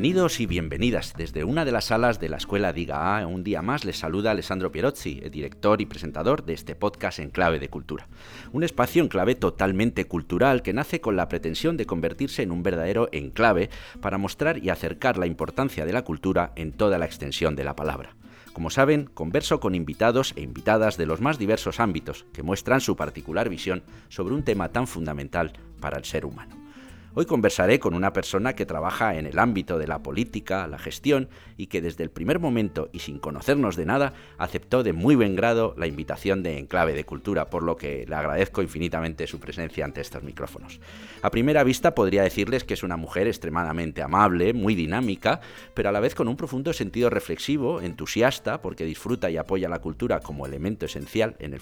Bienvenidos 0.00 0.40
y 0.40 0.46
bienvenidas. 0.46 1.12
Desde 1.14 1.44
una 1.44 1.66
de 1.66 1.72
las 1.72 1.84
salas 1.84 2.18
de 2.18 2.30
la 2.30 2.38
Escuela 2.38 2.72
Diga 2.72 3.18
A, 3.18 3.26
un 3.26 3.44
día 3.44 3.60
más 3.60 3.84
les 3.84 3.98
saluda 3.98 4.30
Alessandro 4.30 4.72
Pierozzi, 4.72 5.20
el 5.22 5.30
director 5.30 5.82
y 5.82 5.84
presentador 5.84 6.42
de 6.46 6.54
este 6.54 6.74
podcast 6.74 7.18
en 7.18 7.28
clave 7.28 7.58
de 7.58 7.68
cultura. 7.68 8.08
Un 8.50 8.64
espacio 8.64 9.02
en 9.02 9.08
clave 9.08 9.34
totalmente 9.34 10.06
cultural 10.06 10.62
que 10.62 10.72
nace 10.72 11.02
con 11.02 11.16
la 11.16 11.28
pretensión 11.28 11.76
de 11.76 11.84
convertirse 11.84 12.42
en 12.42 12.50
un 12.50 12.62
verdadero 12.62 13.10
enclave 13.12 13.68
para 14.00 14.16
mostrar 14.16 14.56
y 14.64 14.70
acercar 14.70 15.18
la 15.18 15.26
importancia 15.26 15.84
de 15.84 15.92
la 15.92 16.00
cultura 16.00 16.54
en 16.56 16.72
toda 16.72 16.96
la 16.96 17.04
extensión 17.04 17.54
de 17.54 17.64
la 17.64 17.76
palabra. 17.76 18.16
Como 18.54 18.70
saben, 18.70 19.04
converso 19.04 19.60
con 19.60 19.74
invitados 19.74 20.32
e 20.34 20.40
invitadas 20.40 20.96
de 20.96 21.04
los 21.04 21.20
más 21.20 21.38
diversos 21.38 21.78
ámbitos 21.78 22.24
que 22.32 22.42
muestran 22.42 22.80
su 22.80 22.96
particular 22.96 23.50
visión 23.50 23.82
sobre 24.08 24.32
un 24.32 24.44
tema 24.44 24.70
tan 24.70 24.86
fundamental 24.86 25.52
para 25.78 25.98
el 25.98 26.06
ser 26.06 26.24
humano. 26.24 26.69
Hoy 27.12 27.26
conversaré 27.26 27.80
con 27.80 27.94
una 27.94 28.12
persona 28.12 28.54
que 28.54 28.66
trabaja 28.66 29.16
en 29.16 29.26
el 29.26 29.40
ámbito 29.40 29.78
de 29.78 29.88
la 29.88 29.98
política, 29.98 30.68
la 30.68 30.78
gestión 30.78 31.28
y 31.56 31.66
que 31.66 31.82
desde 31.82 32.04
el 32.04 32.10
primer 32.10 32.38
momento 32.38 32.88
y 32.92 33.00
sin 33.00 33.18
conocernos 33.18 33.74
de 33.74 33.84
nada 33.84 34.12
aceptó 34.38 34.84
de 34.84 34.92
muy 34.92 35.16
buen 35.16 35.34
grado 35.34 35.74
la 35.76 35.88
invitación 35.88 36.44
de 36.44 36.58
Enclave 36.58 36.94
de 36.94 37.04
Cultura, 37.04 37.50
por 37.50 37.64
lo 37.64 37.76
que 37.76 38.06
le 38.08 38.14
agradezco 38.14 38.62
infinitamente 38.62 39.26
su 39.26 39.40
presencia 39.40 39.84
ante 39.84 40.00
estos 40.00 40.22
micrófonos. 40.22 40.78
A 41.22 41.32
primera 41.32 41.64
vista 41.64 41.96
podría 41.96 42.22
decirles 42.22 42.62
que 42.62 42.74
es 42.74 42.84
una 42.84 42.96
mujer 42.96 43.26
extremadamente 43.26 44.02
amable, 44.02 44.52
muy 44.52 44.76
dinámica, 44.76 45.40
pero 45.74 45.88
a 45.88 45.92
la 45.92 45.98
vez 45.98 46.14
con 46.14 46.28
un 46.28 46.36
profundo 46.36 46.72
sentido 46.72 47.10
reflexivo, 47.10 47.80
entusiasta, 47.80 48.62
porque 48.62 48.84
disfruta 48.84 49.28
y 49.30 49.36
apoya 49.36 49.68
la 49.68 49.80
cultura 49.80 50.20
como 50.20 50.46
elemento 50.46 50.86
esencial 50.86 51.34
en 51.40 51.54
el, 51.54 51.60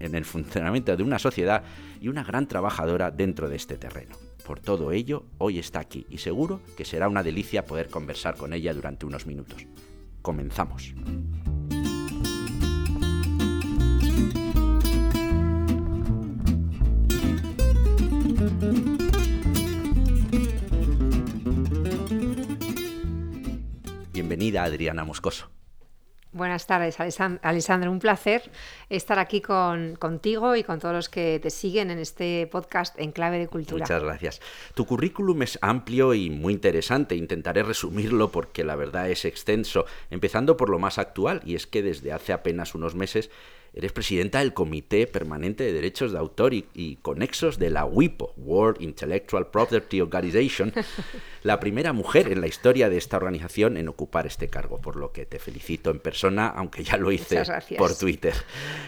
en 0.00 0.14
el 0.16 0.24
funcionamiento 0.24 0.96
de 0.96 1.04
una 1.04 1.20
sociedad 1.20 1.62
y 2.00 2.08
una 2.08 2.24
gran 2.24 2.48
trabajadora 2.48 3.12
dentro 3.12 3.48
de 3.48 3.54
este 3.54 3.78
terreno. 3.78 4.27
Por 4.48 4.60
todo 4.60 4.92
ello, 4.92 5.26
hoy 5.36 5.58
está 5.58 5.78
aquí 5.78 6.06
y 6.08 6.16
seguro 6.16 6.62
que 6.74 6.86
será 6.86 7.06
una 7.06 7.22
delicia 7.22 7.66
poder 7.66 7.90
conversar 7.90 8.34
con 8.34 8.54
ella 8.54 8.72
durante 8.72 9.04
unos 9.04 9.26
minutos. 9.26 9.66
Comenzamos. 10.22 10.94
Bienvenida 24.14 24.64
Adriana 24.64 25.04
Moscoso. 25.04 25.57
Buenas 26.32 26.66
tardes, 26.66 26.98
Alessandro. 27.00 27.90
Un 27.90 28.00
placer 28.00 28.50
estar 28.90 29.18
aquí 29.18 29.40
con, 29.40 29.96
contigo 29.96 30.56
y 30.56 30.62
con 30.62 30.78
todos 30.78 30.94
los 30.94 31.08
que 31.08 31.40
te 31.42 31.48
siguen 31.48 31.90
en 31.90 31.98
este 31.98 32.46
podcast 32.46 32.98
en 32.98 33.12
clave 33.12 33.38
de 33.38 33.48
cultura. 33.48 33.84
Muchas 33.84 34.02
gracias. 34.02 34.40
Tu 34.74 34.84
currículum 34.84 35.42
es 35.42 35.58
amplio 35.62 36.12
y 36.12 36.28
muy 36.28 36.52
interesante. 36.52 37.16
Intentaré 37.16 37.62
resumirlo 37.62 38.30
porque 38.30 38.62
la 38.62 38.76
verdad 38.76 39.08
es 39.08 39.24
extenso, 39.24 39.86
empezando 40.10 40.58
por 40.58 40.68
lo 40.68 40.78
más 40.78 40.98
actual, 40.98 41.40
y 41.46 41.54
es 41.54 41.66
que 41.66 41.82
desde 41.82 42.12
hace 42.12 42.34
apenas 42.34 42.74
unos 42.74 42.94
meses 42.94 43.30
Eres 43.74 43.92
presidenta 43.92 44.38
del 44.38 44.54
Comité 44.54 45.06
Permanente 45.06 45.62
de 45.62 45.72
Derechos 45.72 46.12
de 46.12 46.18
Autor 46.18 46.54
y, 46.54 46.98
conexos 47.02 47.58
de 47.58 47.70
la 47.70 47.84
WIPO, 47.84 48.32
World 48.36 48.80
Intellectual 48.80 49.48
Property 49.48 50.00
Organization, 50.00 50.72
la 51.42 51.60
primera 51.60 51.92
mujer 51.92 52.32
en 52.32 52.40
la 52.40 52.46
historia 52.46 52.88
de 52.88 52.96
esta 52.96 53.18
organización 53.18 53.76
en 53.76 53.88
ocupar 53.88 54.26
este 54.26 54.48
cargo, 54.48 54.80
por 54.80 54.96
lo 54.96 55.12
que 55.12 55.26
te 55.26 55.38
felicito 55.38 55.90
en 55.90 56.00
persona, 56.00 56.48
aunque 56.48 56.82
ya 56.82 56.96
lo 56.96 57.12
hice 57.12 57.42
por 57.76 57.96
Twitter. 57.96 58.34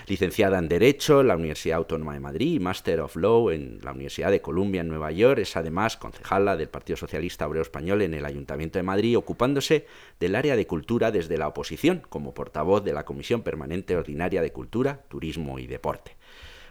Licenciada 0.06 0.58
en 0.58 0.68
Derecho 0.68 1.20
en 1.20 1.28
la 1.28 1.36
Universidad 1.36 1.78
Autónoma 1.78 2.14
de 2.14 2.20
Madrid 2.20 2.54
y 2.54 2.60
Master 2.60 3.00
of 3.00 3.16
Law 3.16 3.50
en 3.50 3.80
la 3.82 3.92
Universidad 3.92 4.30
de 4.30 4.40
Columbia 4.40 4.80
en 4.80 4.88
Nueva 4.88 5.12
York, 5.12 5.40
es 5.40 5.56
además 5.56 5.96
concejala 5.98 6.56
del 6.56 6.68
Partido 6.68 6.96
Socialista 6.96 7.46
Obrero 7.46 7.62
Español 7.62 8.02
en 8.02 8.14
el 8.14 8.24
Ayuntamiento 8.24 8.78
de 8.78 8.82
Madrid, 8.82 9.18
ocupándose 9.18 9.86
del 10.18 10.34
área 10.34 10.56
de 10.56 10.66
cultura 10.66 11.10
desde 11.10 11.36
la 11.36 11.48
oposición, 11.48 12.02
como 12.08 12.34
portavoz 12.34 12.82
de 12.82 12.92
la 12.92 13.04
Comisión 13.04 13.42
Permanente 13.42 13.96
Ordinaria 13.96 14.42
de 14.42 14.52
Cultura 14.52 14.69
Turismo 14.70 15.58
y 15.58 15.66
Deporte. 15.66 16.16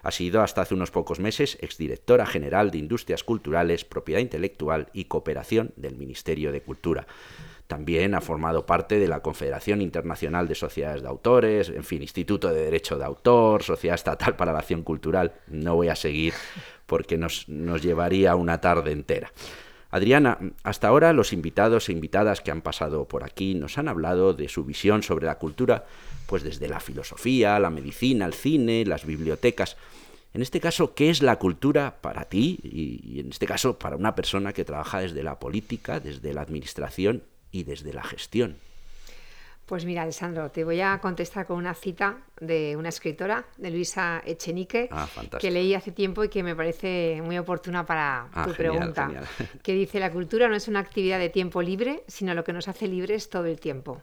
Ha 0.02 0.12
sido 0.12 0.42
hasta 0.42 0.62
hace 0.62 0.74
unos 0.74 0.92
pocos 0.92 1.20
meses 1.20 1.58
exdirectora 1.62 2.26
general 2.26 2.72
de 2.72 2.78
Industrias 2.78 3.24
Culturales, 3.24 3.86
Propiedad 3.86 4.22
Intelectual 4.22 4.88
y 4.94 5.06
Cooperación 5.06 5.74
del 5.76 5.98
Ministerio 5.98 6.52
de 6.52 6.62
Cultura. 6.62 7.06
También 7.68 8.16
ha 8.16 8.22
formado 8.22 8.66
parte 8.66 8.98
de 8.98 9.08
la 9.08 9.22
Confederación 9.22 9.82
Internacional 9.82 10.48
de 10.48 10.56
Sociedades 10.56 11.02
de 11.04 11.08
Autores, 11.08 11.70
en 11.70 11.84
fin, 11.84 12.02
Instituto 12.02 12.48
de 12.52 12.64
Derecho 12.64 12.98
de 12.98 13.06
Autor, 13.06 13.62
Sociedad 13.62 13.96
Estatal 13.96 14.36
para 14.36 14.54
la 14.54 14.60
Acción 14.60 14.84
Cultural. 14.84 15.34
No 15.48 15.76
voy 15.76 15.90
a 15.90 15.96
seguir 15.96 16.34
porque 16.86 17.18
nos, 17.18 17.48
nos 17.48 17.84
llevaría 17.84 18.36
una 18.36 18.60
tarde 18.60 18.92
entera. 18.92 19.32
Adriana, 19.92 20.38
hasta 20.64 20.88
ahora 20.88 21.14
los 21.14 21.34
invitados 21.34 21.90
e 21.90 21.92
invitadas 21.92 22.42
que 22.42 22.52
han 22.52 22.62
pasado 22.62 23.08
por 23.08 23.24
aquí 23.24 23.56
nos 23.56 23.78
han 23.80 23.88
hablado 23.88 24.34
de 24.34 24.48
su 24.48 24.64
visión 24.64 25.02
sobre 25.02 25.26
la 25.26 25.40
cultura, 25.40 25.86
pues 26.30 26.44
desde 26.44 26.68
la 26.68 26.80
filosofía, 26.80 27.58
la 27.58 27.72
medicina, 27.72 28.28
el 28.28 28.36
cine, 28.36 28.86
las 28.86 29.04
bibliotecas. 29.04 29.78
En 30.32 30.44
este 30.44 30.60
caso, 30.60 30.94
¿qué 30.94 31.10
es 31.10 31.24
la 31.24 31.40
cultura 31.40 31.98
para 32.02 32.26
ti 32.26 32.60
y, 32.62 33.20
en 33.20 33.30
este 33.30 33.48
caso 33.48 33.80
para 33.80 33.96
una 33.96 34.14
persona 34.14 34.54
que 34.54 34.64
trabaja 34.64 35.00
desde 35.00 35.24
la 35.24 35.40
política, 35.40 36.00
desde 36.00 36.36
la 36.36 36.42
administración 36.42 37.24
y 37.52 37.64
desde 37.64 37.94
la 37.94 38.04
gestión? 38.04 38.58
Pues 39.70 39.86
mira, 39.86 40.02
Alessandro, 40.02 40.50
te 40.50 40.64
voy 40.64 40.82
a 40.82 40.98
contestar 41.00 41.46
con 41.46 41.58
una 41.58 41.76
cita 41.76 42.18
de 42.40 42.76
una 42.76 42.90
escritora, 42.90 43.46
de 43.56 43.70
Luisa 43.70 44.20
Echenique, 44.26 44.90
ah, 44.92 45.08
que 45.40 45.52
leí 45.52 45.76
hace 45.76 45.92
tiempo 45.92 46.24
y 46.24 46.30
que 46.30 46.42
me 46.42 46.56
parece 46.56 47.22
muy 47.24 47.38
oportuna 47.38 47.86
para 47.86 48.30
ah, 48.34 48.48
tu 48.48 48.56
pregunta, 48.56 49.12
que 49.62 49.74
dice, 49.74 50.00
la 50.00 50.12
cultura 50.12 50.48
no 50.48 50.56
es 50.56 50.68
una 50.68 50.80
actividad 50.80 51.20
de 51.20 51.30
tiempo 51.30 51.62
libre, 51.62 52.04
sino 52.08 52.34
lo 52.34 52.44
que 52.44 52.52
nos 52.52 52.68
hace 52.68 52.88
libres 52.88 53.30
todo 53.30 53.46
el 53.46 53.60
tiempo. 53.60 54.02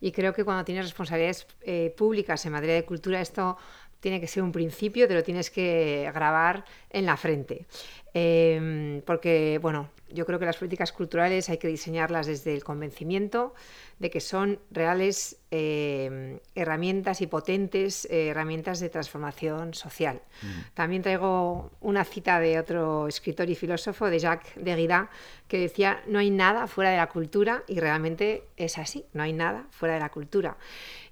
Y 0.00 0.12
creo 0.12 0.32
que 0.32 0.44
cuando 0.44 0.64
tienes 0.64 0.86
responsabilidades 0.86 1.46
eh, 1.60 1.94
públicas 1.94 2.46
en 2.46 2.52
materia 2.52 2.76
de 2.76 2.86
cultura, 2.86 3.20
esto 3.20 3.58
tiene 4.00 4.18
que 4.18 4.26
ser 4.26 4.42
un 4.42 4.50
principio, 4.50 5.06
te 5.06 5.14
lo 5.14 5.22
tienes 5.22 5.50
que 5.50 6.10
grabar 6.12 6.64
en 6.88 7.04
la 7.04 7.18
frente. 7.18 7.66
Em, 8.14 9.00
porque, 9.02 9.58
bueno, 9.62 9.90
yo 10.10 10.26
creo 10.26 10.38
que 10.38 10.44
las 10.44 10.56
políticas 10.56 10.92
culturales 10.92 11.48
hay 11.48 11.58
que 11.58 11.68
diseñarlas 11.68 12.26
desde 12.26 12.52
el 12.52 12.64
convencimiento, 12.64 13.54
de 14.02 14.10
que 14.10 14.20
son 14.20 14.58
reales 14.72 15.38
eh, 15.52 16.40
herramientas 16.56 17.20
y 17.20 17.28
potentes 17.28 18.04
eh, 18.06 18.28
herramientas 18.30 18.80
de 18.80 18.88
transformación 18.88 19.74
social. 19.74 20.22
Mm. 20.42 20.46
También 20.74 21.02
traigo 21.02 21.70
una 21.80 22.04
cita 22.04 22.40
de 22.40 22.58
otro 22.58 23.06
escritor 23.06 23.48
y 23.48 23.54
filósofo, 23.54 24.10
de 24.10 24.18
Jacques 24.18 24.52
Derrida, 24.56 25.08
que 25.46 25.58
decía, 25.58 26.02
no 26.08 26.18
hay 26.18 26.30
nada 26.30 26.66
fuera 26.66 26.90
de 26.90 26.96
la 26.96 27.08
cultura, 27.08 27.62
y 27.68 27.78
realmente 27.78 28.44
es 28.56 28.76
así, 28.76 29.04
no 29.12 29.22
hay 29.22 29.34
nada 29.34 29.66
fuera 29.70 29.94
de 29.94 30.00
la 30.00 30.08
cultura. 30.08 30.56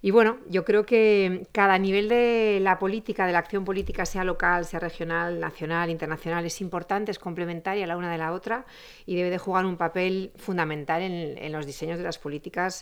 Y 0.03 0.11
bueno, 0.11 0.39
yo 0.49 0.65
creo 0.65 0.87
que 0.87 1.47
cada 1.53 1.79
nivel 1.79 2.09
de 2.09 2.59
la 2.63 2.79
política, 2.79 3.27
de 3.27 3.33
la 3.33 3.41
acción 3.41 3.67
política, 3.67 4.07
sea 4.07 4.25
local, 4.25 4.65
sea 4.65 4.81
regional, 4.81 5.39
nacional, 5.39 5.91
internacional, 5.91 6.45
es 6.47 6.63
importante, 6.63 7.11
es 7.11 7.19
complementaria 7.19 7.87
la 7.87 7.99
una 7.99 8.11
de 8.11 8.17
la 8.17 8.33
otra 8.33 8.65
y 9.05 9.15
debe 9.15 9.29
de 9.29 9.37
jugar 9.37 9.67
un 9.67 9.77
papel 9.77 10.33
fundamental 10.37 11.03
en, 11.03 11.37
en 11.37 11.53
los 11.53 11.67
diseños 11.67 11.99
de 11.99 12.05
las 12.05 12.19
políticas 12.19 12.80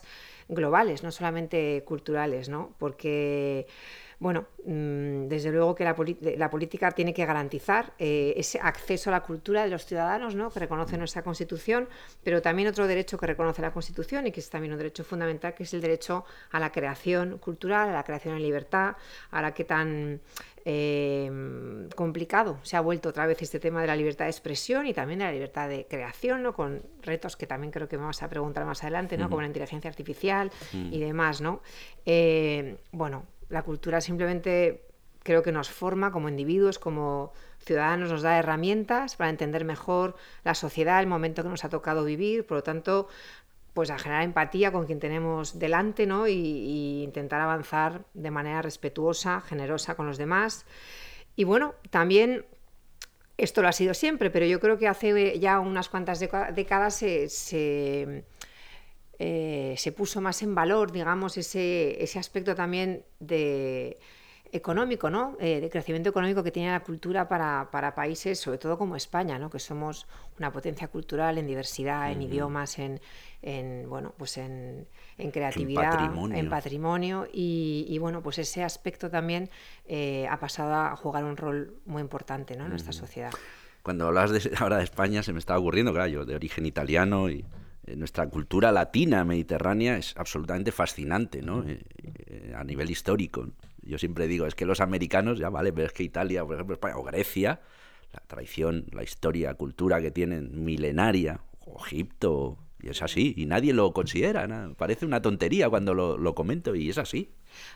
globales, 0.49 1.03
no 1.03 1.13
solamente 1.13 1.83
culturales, 1.85 2.49
¿no? 2.49 2.75
Porque 2.79 3.67
bueno, 4.21 4.47
mm, 4.65 5.29
desde 5.29 5.53
luego 5.53 5.77
que 5.77 5.85
la, 5.85 5.95
política 6.51 6.91
tiene 6.91 7.15
que 7.15 7.25
garantizar 7.25 7.93
eh, 7.99 8.35
ese 8.37 8.59
acceso 8.61 9.11
a 9.11 9.13
la 9.13 9.23
cultura 9.23 9.63
de 9.63 9.71
los 9.71 9.87
ciudadanos, 9.87 10.35
¿no? 10.35 10.51
que 10.51 10.59
reconoce 10.59 10.99
nuestra 10.99 11.23
Constitución, 11.23 11.89
pero 12.25 12.43
también 12.43 12.69
otro 12.69 12.89
derecho 12.89 13.17
que 13.17 13.27
reconoce 13.27 13.63
la 13.63 13.73
Constitución 13.73 14.27
y 14.27 14.33
que 14.33 14.41
es 14.41 14.51
también 14.51 14.73
un 14.73 14.79
derecho 14.79 15.05
fundamental, 15.05 15.55
que 15.55 15.63
es 15.63 15.73
el 15.73 15.81
derecho 15.81 16.25
a 16.51 16.59
la 16.59 16.73
creación 16.73 17.39
cultural, 17.39 17.91
a 17.91 17.93
la 17.93 18.03
creación 18.03 18.35
en 18.35 18.43
libertad, 18.43 18.97
ahora 19.31 19.55
que 19.55 19.63
tan 19.65 20.21
eh, 20.65 21.31
complicado 21.95 22.59
se 22.63 22.77
ha 22.77 22.81
vuelto 22.81 23.11
otra 23.11 23.25
vez 23.27 23.41
este 23.41 23.61
tema 23.61 23.81
de 23.81 23.87
la 23.87 23.95
libertad 23.95 24.25
de 24.25 24.33
expresión 24.33 24.87
y 24.87 24.95
también 24.95 25.21
de 25.21 25.27
la 25.27 25.33
libertad 25.33 25.69
de 25.69 25.87
creación, 25.89 26.43
¿no? 26.43 26.55
con 26.55 26.83
retos 27.03 27.37
que 27.37 27.47
también 27.47 27.71
creo 27.71 27.89
que 27.89 27.97
vamos 27.97 28.21
a 28.23 28.29
preguntar 28.29 28.65
más 28.65 28.83
adelante, 28.83 29.17
¿no? 29.17 29.29
como 29.29 29.43
la 29.43 29.47
inteligencia 29.47 29.89
artificial 29.89 30.51
y 30.73 30.99
demás. 30.99 31.41
¿no? 31.41 31.63
Eh, 32.05 32.79
bueno, 32.91 33.25
la 33.49 33.63
cultura 33.63 34.01
simplemente 34.01 34.85
creo 35.23 35.43
que 35.43 35.53
nos 35.53 35.69
forma 35.69 36.11
como 36.11 36.29
individuos, 36.29 36.79
como 36.79 37.33
ciudadanos, 37.59 38.11
nos 38.11 38.23
da 38.23 38.39
herramientas 38.39 39.17
para 39.17 39.31
entender 39.31 39.65
mejor 39.65 40.17
la 40.45 40.55
sociedad, 40.55 41.01
el 41.01 41.07
momento 41.07 41.43
que 41.43 41.49
nos 41.49 41.65
ha 41.65 41.69
tocado 41.69 42.05
vivir, 42.05 42.47
por 42.47 42.59
lo 42.59 42.63
tanto, 42.63 43.09
pues 43.75 43.91
a 43.91 43.99
generar 43.99 44.23
empatía 44.23 44.73
con 44.73 44.87
quien 44.87 45.01
tenemos 45.01 45.59
delante, 45.59 46.07
¿no? 46.07 46.27
Y, 46.27 47.03
intentar 47.03 47.41
avanzar 47.41 48.05
de 48.15 48.31
manera 48.31 48.63
respetuosa, 48.63 49.41
generosa 49.43 49.95
con 49.95 50.07
los 50.07 50.19
demás. 50.19 50.65
Y 51.37 51.45
bueno, 51.45 51.75
también 51.91 52.47
esto 53.37 53.63
lo 53.63 53.69
ha 53.69 53.73
sido 53.73 53.95
siempre, 53.95 54.31
pero 54.31 54.47
yo 54.47 54.61
creo 54.61 54.79
que 54.79 54.89
hace 54.89 55.39
ya 55.39 55.61
unas 55.61 55.89
cuantas 55.89 56.21
décadas 56.21 56.95
se 56.97 58.25
eh, 59.19 59.75
se 59.77 59.93
puso 59.93 60.21
más 60.21 60.43
en 60.43 60.55
valor, 60.55 60.93
digamos, 60.93 61.37
ese, 61.37 62.03
ese 62.03 62.19
aspecto 62.19 62.55
también 62.55 63.05
de 63.21 63.99
económico, 64.53 65.11
¿no? 65.11 65.37
Eh, 65.41 65.61
de 65.61 65.71
crecimiento 65.71 66.09
económico 66.09 66.43
que 66.43 66.51
tiene 66.51 66.71
la 66.71 66.81
cultura 66.81 67.29
para, 67.29 67.95
países, 67.95 68.39
sobre 68.39 68.59
todo 68.59 68.79
como 68.79 68.97
España, 68.97 69.39
¿no? 69.39 69.51
Que 69.51 69.59
somos 69.59 70.07
una 70.39 70.53
potencia 70.53 70.89
cultural 70.89 71.39
en 71.39 71.47
diversidad, 71.47 72.11
en 72.11 72.23
idiomas, 72.23 72.79
en, 72.79 73.01
bueno, 73.89 74.15
pues 74.17 74.39
en, 74.39 74.87
creatividad, 75.33 76.11
en 76.33 76.49
patrimonio, 76.49 77.27
y, 77.33 77.97
bueno, 77.99 78.23
pues 78.23 78.39
ese 78.39 78.65
aspecto 78.65 79.11
también 79.11 79.51
eh, 79.87 80.27
ha 80.31 80.39
pasado 80.39 80.75
a 80.75 80.97
jugar 80.97 81.25
un 81.25 81.37
rol 81.37 81.75
muy 81.85 82.01
importante 82.01 82.55
en 82.55 82.69
nuestra 82.69 82.93
sociedad. 82.93 83.33
Cuando 83.83 84.07
hablas 84.07 84.31
de, 84.31 84.51
ahora 84.59 84.79
de 84.79 84.85
España 84.85 85.23
se 85.23 85.33
me 85.33 85.39
está 85.39 85.59
ocurriendo, 85.59 85.93
claro, 85.93 86.09
yo 86.09 86.25
de 86.25 86.35
origen 86.35 86.67
italiano 86.67 87.29
y 87.29 87.45
nuestra 87.97 88.29
cultura 88.29 88.73
latina 88.73 89.25
mediterránea 89.25 89.97
es 89.97 90.15
absolutamente 90.17 90.73
fascinante, 90.73 91.43
¿no? 91.43 91.63
Eh, 91.63 91.81
eh, 92.27 92.55
a 92.57 92.65
nivel 92.65 92.91
histórico. 92.91 93.49
Yo 93.83 93.99
siempre 93.99 94.27
digo, 94.27 94.47
es 94.47 94.55
que 94.55 94.67
los 94.67 94.81
americanos, 94.81 95.39
ya 95.39 95.51
vale, 95.51 95.73
pero 95.73 95.87
es 95.87 95.93
que 95.93 96.03
Italia, 96.03 96.45
por 96.45 96.55
ejemplo, 96.55 96.75
España 96.75 96.97
o 96.97 97.03
Grecia, 97.03 97.61
la 98.13 98.21
tradición, 98.27 98.87
la 98.93 99.03
historia, 99.03 99.55
cultura 99.55 100.01
que 100.01 100.11
tienen 100.11 100.65
milenaria, 100.65 101.41
o 101.65 101.85
Egipto, 101.85 102.59
y 102.81 102.89
es 102.89 103.03
así, 103.03 103.35
y 103.37 103.47
nadie 103.47 103.73
lo 103.73 103.93
considera. 103.93 104.47
Parece 104.77 105.05
una 105.05 105.21
tontería 105.21 105.69
cuando 105.69 105.95
lo, 105.95 106.35
comento, 106.35 106.75
y 106.75 106.91
es 106.91 106.99
así. 106.99 107.31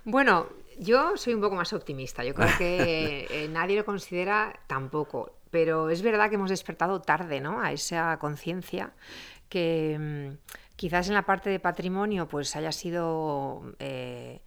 Bueno, 0.04 0.48
yo 0.78 1.16
soy 1.16 1.34
un 1.34 1.40
poco 1.40 1.56
más 1.56 1.72
optimista. 1.72 2.24
Yo 2.24 2.34
creo 2.34 2.48
que 2.58 3.48
nadie 3.52 3.76
lo 3.76 3.84
considera 3.84 4.60
tampoco. 4.66 5.32
Pero 5.50 5.90
es 5.90 6.00
verdad 6.00 6.30
que 6.30 6.36
hemos 6.36 6.48
despertado 6.48 7.02
tarde 7.02 7.40
¿no? 7.40 7.60
a 7.60 7.72
esa 7.72 8.18
conciencia 8.18 8.94
que 9.52 9.98
mm, 10.00 10.76
quizás 10.76 11.08
en 11.08 11.14
la 11.14 11.26
parte 11.26 11.50
de 11.50 11.60
patrimonio 11.60 12.26
pues 12.26 12.56
haya 12.56 12.72
sido 12.72 13.74
eh, 13.78 14.40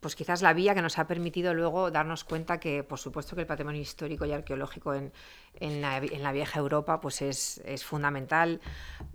pues 0.00 0.14
quizás 0.14 0.42
la 0.42 0.52
vía 0.52 0.74
que 0.74 0.82
nos 0.82 0.98
ha 0.98 1.06
permitido 1.06 1.54
luego 1.54 1.90
darnos 1.90 2.24
cuenta 2.24 2.60
que, 2.60 2.84
por 2.84 2.98
supuesto, 2.98 3.34
que 3.34 3.42
el 3.42 3.46
patrimonio 3.46 3.80
histórico 3.80 4.26
y 4.26 4.32
arqueológico 4.32 4.94
en, 4.94 5.12
en, 5.60 5.80
la, 5.80 6.32
vieja 6.32 6.58
Europa 6.58 7.00
pues 7.00 7.22
es, 7.22 7.60
es 7.64 7.84
fundamental 7.84 8.60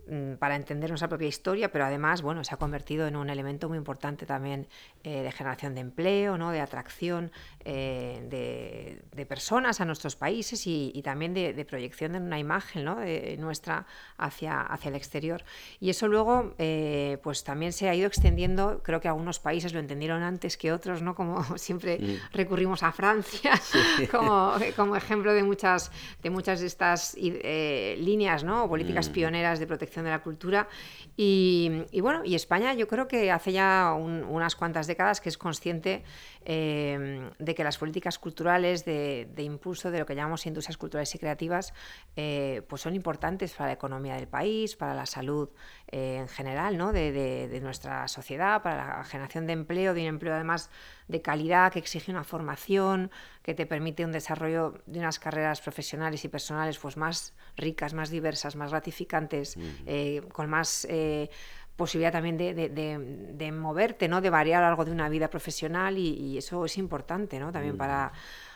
mm, 0.08 0.34
para 0.36 0.56
entender 0.56 0.90
nuestra 0.90 1.08
propia 1.08 1.28
historia, 1.28 1.72
pero 1.72 1.86
además, 1.86 2.22
bueno, 2.22 2.44
se 2.44 2.54
ha 2.54 2.58
convertido 2.58 3.08
en 3.08 3.16
un 3.16 3.30
elemento 3.30 3.70
muy 3.70 3.78
importante 3.78 4.26
también 4.26 4.68
eh, 5.04 5.24
de 5.24 5.32
generación 5.32 5.76
de 5.76 5.82
empleo, 5.82 6.38
¿no? 6.38 6.52
de 6.52 6.62
atracción 6.62 7.32
eh, 7.66 8.26
de, 8.30 9.02
de, 9.16 9.26
personas 9.26 9.82
a 9.82 9.86
nuestros 9.86 10.16
países 10.16 10.68
y, 10.68 11.02
también 11.04 11.34
de, 11.34 11.66
proyección 11.66 12.14
de 12.14 12.20
una 12.20 12.40
imagen 12.40 12.86
¿no? 12.86 12.98
nuestra 13.38 13.86
hacia, 14.18 14.62
hacia 14.62 14.90
el 14.90 14.96
exterior. 14.96 15.44
Y 15.80 15.90
eso 15.90 16.08
luego, 16.08 16.54
eh, 16.58 17.18
pues 17.24 17.44
también 17.44 17.74
se 17.74 17.90
ha 17.90 17.96
ido 17.96 18.08
extendiendo, 18.08 18.82
creo 18.84 19.02
que 19.02 19.08
algunos 19.08 19.40
países 19.40 19.74
lo 19.74 19.80
entendieron 19.80 20.24
antes 20.24 20.58
que 20.58 20.72
otros, 20.72 21.02
¿no? 21.02 21.16
Como 21.16 21.44
siempre 21.58 22.00
mm. 22.00 22.36
recurrimos 22.36 22.84
a 22.84 22.92
Francia 22.92 23.52
como, 24.12 24.54
como, 24.76 24.96
ejemplo 24.96 25.34
de 25.34 25.44
muchas, 25.44 25.92
de 26.22 26.30
muchas 26.34 26.60
de 26.60 26.68
estas 26.68 27.16
eh, 27.18 27.96
líneas, 28.00 28.44
¿no? 28.44 28.66
O 28.66 28.70
políticas 28.70 29.10
mm. 29.10 29.14
pioneras 29.14 29.60
de 29.60 29.68
protección 29.68 30.04
de 30.06 30.12
la 30.12 30.20
cultura. 30.20 30.68
Y, 31.16 31.86
bueno, 32.02 32.26
y 32.26 32.36
España 32.36 32.74
yo 32.74 32.88
creo 32.88 33.08
que 33.08 33.32
hace 33.32 33.54
ya 33.54 33.94
unas 33.94 34.56
cuantas 34.56 34.88
décadas 34.88 35.22
que 35.22 35.30
es 35.30 35.38
consciente 35.38 36.04
eh, 36.44 37.30
de 37.40 37.56
que 37.56 37.64
las 37.64 37.78
políticas 37.78 38.20
culturales 38.20 38.84
de, 38.84 39.28
impulso 39.38 39.92
de 39.92 40.00
lo 40.00 40.06
que 40.06 40.16
llamamos 40.16 40.46
industrias 40.46 40.78
culturales 40.78 41.14
y 41.16 41.20
creativas 41.20 41.74
eh, 42.16 42.64
pues 42.68 42.82
son 42.82 42.96
importantes 42.96 43.54
para 43.54 43.68
la 43.68 43.74
economía 43.74 44.16
del 44.16 44.28
país, 44.28 44.76
para 44.76 44.94
la 44.94 45.06
salud 45.06 45.50
en 45.88 46.28
general 46.28 46.78
¿no? 46.78 46.92
de, 46.92 47.12
de 47.12 47.62
nuestra 47.62 48.08
sociedad, 48.08 48.64
para 48.64 48.98
la 48.98 49.04
generación 49.04 49.46
de 49.46 49.54
empleo, 49.54 49.94
de 49.94 50.02
un 50.02 50.08
empleo 50.08 50.34
además 50.34 50.72
de 51.08 51.22
calidad, 51.22 51.72
que 51.72 51.80
exige 51.80 52.12
una 52.12 52.24
formación, 52.24 53.12
que 53.42 53.54
te 53.54 53.66
permite 53.66 54.06
un 54.06 54.12
desarrollo 54.12 54.82
de 54.86 55.00
unas 55.00 55.20
carreras 55.20 55.62
profesionales 55.62 56.24
y 56.26 56.28
personales 56.30 56.78
pues 56.78 56.98
más 56.98 57.34
ricas, 57.56 57.94
más 57.94 58.10
diversas, 58.10 58.56
más 58.56 58.72
gratificantes, 58.72 59.58
eh, 59.86 60.22
con 60.32 60.50
más 60.50 60.86
eh, 60.90 61.30
posibilidad 61.76 62.12
también 62.12 62.38
de, 62.38 63.52
moverte, 63.52 64.08
¿no? 64.08 64.22
de 64.22 64.30
variar 64.30 64.64
algo 64.64 64.86
de 64.86 64.92
una 64.92 65.10
vida 65.10 65.30
profesional 65.30 65.98
y, 65.98 66.38
eso 66.38 66.66
es 66.66 66.78
importante 66.78 67.40
¿no? 67.40 67.52
también 67.52 67.78
para 67.78 68.12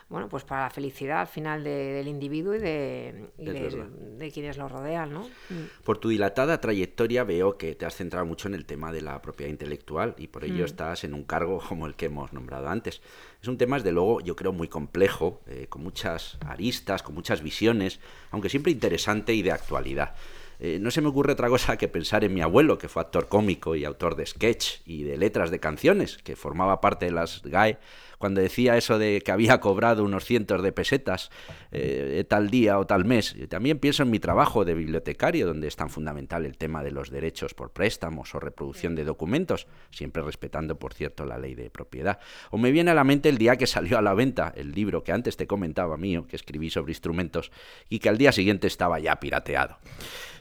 bueno, 0.09 0.29
pues 0.29 0.45
para 0.45 0.63
la 0.63 0.69
felicidad 0.69 1.19
al 1.19 1.27
final 1.27 1.63
del 1.65 2.07
individuo 2.07 2.55
y, 2.55 2.59
de, 2.59 3.27
de, 3.37 4.31
quienes 4.31 4.57
lo 4.57 4.69
rodean, 4.69 5.11
¿no? 5.11 5.23
Mm. 5.49 5.83
Por 5.83 5.97
tu 5.97 6.07
dilatada 6.07 6.61
trayectoria 6.61 7.25
veo 7.25 7.57
que 7.57 7.75
te 7.75 7.85
has 7.85 7.95
centrado 7.95 8.25
mucho 8.25 8.47
en 8.47 8.53
el 8.53 8.65
tema 8.65 8.93
de 8.93 9.01
la 9.01 9.21
propiedad 9.21 9.49
intelectual 9.51 10.15
y 10.17 10.27
por 10.27 10.45
ello 10.45 10.63
mm. 10.63 10.65
estás 10.65 11.03
en 11.03 11.13
un 11.13 11.23
cargo 11.23 11.59
como 11.67 11.87
el 11.87 11.95
que 11.95 12.05
hemos 12.05 12.31
nombrado 12.31 12.69
antes. 12.69 13.01
Es 13.41 13.49
un 13.49 13.57
tema, 13.57 13.77
desde 13.77 13.91
luego, 13.91 14.21
yo 14.21 14.37
creo 14.37 14.53
muy 14.53 14.69
complejo, 14.69 15.41
eh, 15.45 15.67
con 15.67 15.83
muchas 15.83 16.37
aristas, 16.45 17.03
con 17.03 17.13
muchas 17.13 17.43
visiones, 17.43 17.99
aunque 18.31 18.49
siempre 18.49 18.71
interesante 18.71 19.33
y 19.33 19.41
de 19.41 19.51
actualidad. 19.51 20.15
Eh, 20.59 20.79
no 20.81 20.89
se 20.89 21.01
me 21.01 21.09
ocurre 21.09 21.33
otra 21.33 21.49
cosa 21.49 21.77
que 21.77 21.87
pensar 21.87 22.23
en 22.23 22.33
mi 22.33 22.41
abuelo, 22.41 22.77
que 22.77 22.87
fue 22.87 23.01
actor 23.01 23.27
cómico 23.27 23.75
y 23.75 23.85
autor 23.85 24.15
de 24.15 24.25
sketch 24.25 24.79
y 24.85 25.03
de 25.03 25.17
letras 25.17 25.51
de 25.51 25.59
canciones, 25.59 26.17
que 26.17 26.35
formaba 26.35 26.81
parte 26.81 27.05
de 27.05 27.11
las 27.11 27.43
GAE 27.43 27.77
cuando 28.17 28.41
decía 28.41 28.77
eso 28.77 28.97
de 28.97 29.21
que 29.21 29.31
había 29.31 29.59
cobrado 29.59 30.03
unos 30.03 30.25
cientos 30.25 30.63
de 30.63 30.71
pesetas 30.71 31.29
eh, 31.71 32.23
tal 32.27 32.49
día 32.49 32.79
o 32.79 32.85
tal 32.85 33.05
mes. 33.05 33.35
También 33.49 33.79
pienso 33.79 34.03
en 34.03 34.09
mi 34.09 34.19
trabajo 34.19 34.65
de 34.65 34.73
bibliotecario, 34.73 35.47
donde 35.47 35.67
es 35.67 35.75
tan 35.75 35.89
fundamental 35.89 36.45
el 36.45 36.57
tema 36.57 36.83
de 36.83 36.91
los 36.91 37.09
derechos 37.09 37.53
por 37.53 37.71
préstamos 37.71 38.33
o 38.35 38.39
reproducción 38.39 38.95
de 38.95 39.03
documentos, 39.03 39.67
siempre 39.91 40.23
respetando, 40.23 40.79
por 40.79 40.93
cierto, 40.93 41.25
la 41.25 41.37
ley 41.37 41.55
de 41.55 41.69
propiedad. 41.69 42.19
O 42.51 42.57
me 42.57 42.71
viene 42.71 42.91
a 42.91 42.95
la 42.95 43.03
mente 43.03 43.29
el 43.29 43.37
día 43.37 43.55
que 43.55 43.67
salió 43.67 43.97
a 43.97 44.01
la 44.01 44.13
venta 44.13 44.53
el 44.55 44.71
libro 44.71 45.03
que 45.03 45.11
antes 45.11 45.37
te 45.37 45.47
comentaba 45.47 45.97
mío, 45.97 46.25
que 46.27 46.35
escribí 46.35 46.69
sobre 46.69 46.91
instrumentos, 46.91 47.51
y 47.89 47.99
que 47.99 48.09
al 48.09 48.17
día 48.17 48.31
siguiente 48.31 48.67
estaba 48.67 48.99
ya 48.99 49.19
pirateado. 49.19 49.77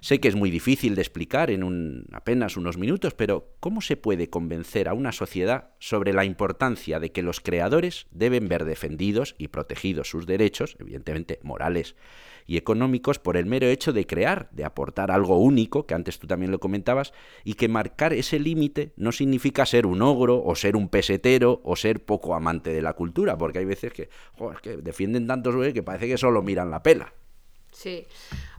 Sé 0.01 0.21
que 0.21 0.29
es 0.29 0.37
muy 0.37 0.51
difícil 0.51 0.95
de 0.95 1.03
explicar 1.03 1.51
en 1.51 2.05
apenas 2.13 2.57
unos 2.57 2.77
minutos, 2.77 3.15
pero 3.15 3.49
¿cómo 3.61 3.81
se 3.81 3.97
puede 3.97 4.31
convencer 4.31 4.89
a 4.89 4.95
una 4.95 5.11
sociedad 5.11 5.71
sobre 5.81 6.13
la 6.13 6.25
importancia 6.25 7.01
de 7.01 7.11
que 7.11 7.23
los 7.23 7.41
creadores 7.41 7.66
deben 8.11 8.49
ver 8.49 8.65
defendidos 8.65 9.35
y 9.39 9.49
protegidos 9.49 10.11
sus 10.11 10.27
derechos, 10.27 10.77
evidentemente 10.79 11.39
morales 11.43 11.97
y 12.47 12.57
económicos, 12.57 13.19
por 13.19 13.37
el 13.37 13.47
mero 13.47 13.67
hecho 13.67 13.93
de 13.93 14.07
crear, 14.07 14.49
de 14.53 14.65
aportar 14.65 15.11
algo 15.11 15.39
único, 15.39 15.87
que 15.87 15.95
antes 15.95 16.19
tú 16.19 16.27
también 16.27 16.53
lo 16.53 16.61
comentabas, 16.61 17.13
y 17.43 17.55
que 17.55 17.69
marcar 17.69 18.13
ese 18.13 18.39
límite 18.39 18.93
no 18.97 19.11
significa 19.11 19.67
ser 19.67 19.85
un 19.85 20.01
ogro 20.01 20.43
o 20.45 20.55
ser 20.55 20.77
un 20.77 20.89
pesetero 20.89 21.61
o 21.65 21.75
ser 21.75 22.05
poco 22.05 22.35
amante 22.35 22.73
de 22.73 22.83
la 22.83 22.93
cultura, 22.93 23.37
porque 23.37 23.59
hay 23.59 23.65
veces 23.65 23.93
que, 23.93 24.09
que 24.63 24.77
defienden 24.77 25.27
tantos 25.27 25.57
que 25.73 25.83
parece 25.83 26.07
que 26.07 26.19
solo 26.19 26.43
miran 26.43 26.71
la 26.71 26.83
pela. 26.83 27.13
Sí, 27.73 28.07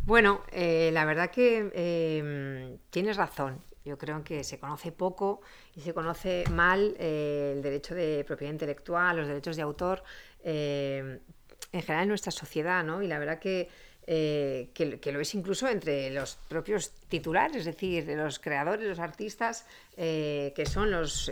bueno, 0.03 0.41
eh, 0.51 0.91
la 0.93 1.05
verdad 1.05 1.31
que 1.31 1.71
em, 1.73 2.77
tienes 2.91 3.17
razón. 3.17 3.59
Yo 3.87 3.97
creo 3.97 4.23
que 4.23 4.43
se 4.43 4.59
conoce 4.59 4.91
poco 4.91 5.41
y 5.75 5.81
se 5.81 5.93
conoce 5.93 6.43
mal 6.51 6.95
eh, 6.99 7.53
el 7.55 7.61
derecho 7.61 7.95
de 7.95 8.23
propiedad 8.27 8.51
intelectual, 8.51 9.17
los 9.17 9.27
derechos 9.27 9.55
de 9.55 9.61
autor, 9.61 10.03
em, 10.43 11.19
en 11.71 11.81
general 11.81 12.03
en 12.03 12.09
nuestra 12.09 12.31
sociedad, 12.31 12.83
¿no? 12.83 13.01
Y 13.01 13.07
la 13.07 13.17
verdad 13.17 13.39
que, 13.39 13.69
eh, 14.05 14.69
que, 14.73 15.11
lo 15.11 15.19
es 15.19 15.33
incluso 15.35 15.67
entre 15.67 16.09
los 16.11 16.37
propios 16.47 16.91
titulares, 17.07 17.57
es 17.57 17.65
decir, 17.65 18.05
de 18.05 18.15
los 18.15 18.39
creadores, 18.39 18.85
los 18.85 18.99
artistas, 18.99 19.65
que 19.95 20.63
son 20.65 20.91
los 20.91 21.31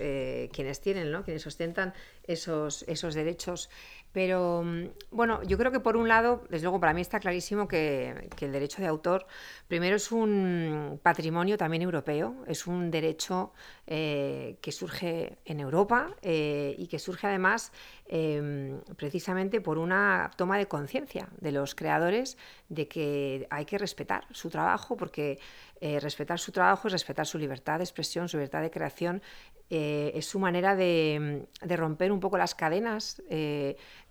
quienes 0.52 0.82
tienen, 0.82 1.12
¿no? 1.12 1.24
Quienes 1.24 1.46
ostentan 1.46 1.94
esos, 2.24 2.84
esos 2.88 3.14
derechos. 3.14 3.70
Pero 4.16 4.64
mm, 4.64 4.86
bueno, 5.12 5.44
yo 5.44 5.58
creo 5.58 5.74
que 5.74 5.82
por 5.82 5.98
un 5.98 6.08
lado, 6.08 6.46
desde 6.50 6.64
luego 6.64 6.80
para 6.80 6.94
mí 6.94 7.02
está 7.02 7.20
clarísimo 7.20 7.68
que, 7.68 8.30
el 8.40 8.52
derecho 8.54 8.82
de 8.82 8.88
autor, 8.88 9.28
primero 9.68 9.98
es 9.98 10.10
un 10.10 11.02
patrimonio 11.04 11.58
también 11.58 11.82
europeo, 11.82 12.46
es 12.48 12.66
un 12.66 12.92
derecho 12.92 13.52
eh, 13.88 14.58
que 14.62 14.72
surge 14.72 15.38
en 15.44 15.60
Europa 15.60 16.16
eh, 16.22 16.76
y 16.78 16.88
que 16.88 16.98
surge 16.98 17.28
además 17.28 17.74
em, 18.08 18.80
precisamente 18.96 19.60
por 19.60 19.78
una 19.78 20.32
toma 20.38 20.58
de 20.58 20.68
conciencia 20.68 21.28
de 21.42 21.52
los 21.52 21.76
creadores 21.76 22.38
de 22.70 22.88
que 22.88 23.48
hay 23.50 23.66
que 23.66 23.78
respetar 23.78 24.26
su 24.32 24.50
trabajo, 24.50 24.96
porque 24.96 25.40
eh, 25.82 26.00
respetar 26.00 26.40
su 26.40 26.54
trabajo 26.54 26.88
es 26.88 26.94
respetar 26.94 27.26
su 27.26 27.38
libertad 27.38 27.80
de 27.80 27.84
expresión, 27.84 28.30
su 28.30 28.38
libertad 28.38 28.62
de 28.62 28.72
creación, 28.72 29.22
es 29.68 30.28
su 30.28 30.38
manera 30.38 30.76
de, 30.76 31.48
de, 31.60 31.76
romper 31.76 32.12
un 32.12 32.20
poco 32.20 32.38
las 32.38 32.54
cadenas 32.54 33.20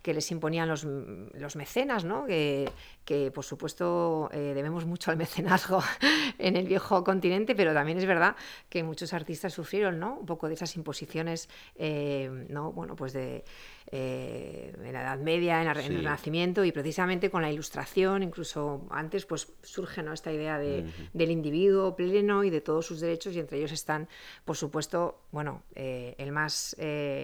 que 0.04 0.12
les 0.12 0.30
imponían 0.30 0.68
los, 0.68 0.84
los 0.84 1.56
mecenas, 1.56 2.04
¿no? 2.04 2.26
que, 2.26 2.70
que 3.06 3.30
por 3.30 3.42
supuesto 3.42 4.28
eh, 4.34 4.52
debemos 4.54 4.84
mucho 4.84 5.10
al 5.10 5.16
mecenazgo 5.16 5.82
en 6.38 6.56
el 6.56 6.66
viejo 6.66 7.02
continente, 7.02 7.54
pero 7.54 7.72
también 7.72 7.96
es 7.96 8.04
verdad 8.04 8.36
que 8.68 8.82
muchos 8.82 9.14
artistas 9.14 9.54
sufrieron 9.54 9.98
¿no? 9.98 10.16
un 10.16 10.26
poco 10.26 10.46
de 10.48 10.54
esas 10.54 10.76
imposiciones 10.76 11.48
eh, 11.76 12.28
¿no? 12.50 12.70
bueno, 12.70 12.96
pues 12.96 13.14
de, 13.14 13.46
eh, 13.90 14.74
en 14.84 14.92
la 14.92 15.00
Edad 15.00 15.18
Media, 15.20 15.62
en, 15.62 15.68
el 15.68 15.74
Renacimiento 15.74 16.66
y 16.66 16.72
precisamente 16.72 17.30
con 17.30 17.40
la 17.40 17.50
Ilustración, 17.50 18.22
incluso 18.22 18.86
antes, 18.90 19.24
pues 19.24 19.54
surge 19.62 20.02
¿no? 20.02 20.12
esta 20.12 20.30
idea 20.30 20.58
de, 20.58 20.84
del 21.14 21.30
individuo 21.30 21.96
pleno 21.96 22.44
y 22.44 22.50
de 22.50 22.60
todos 22.60 22.84
sus 22.84 23.00
derechos 23.00 23.34
y 23.36 23.40
entre 23.40 23.56
ellos 23.56 23.72
están, 23.72 24.06
por 24.44 24.58
supuesto, 24.58 25.22
bueno, 25.32 25.62
el 25.74 26.30
más 26.30 26.76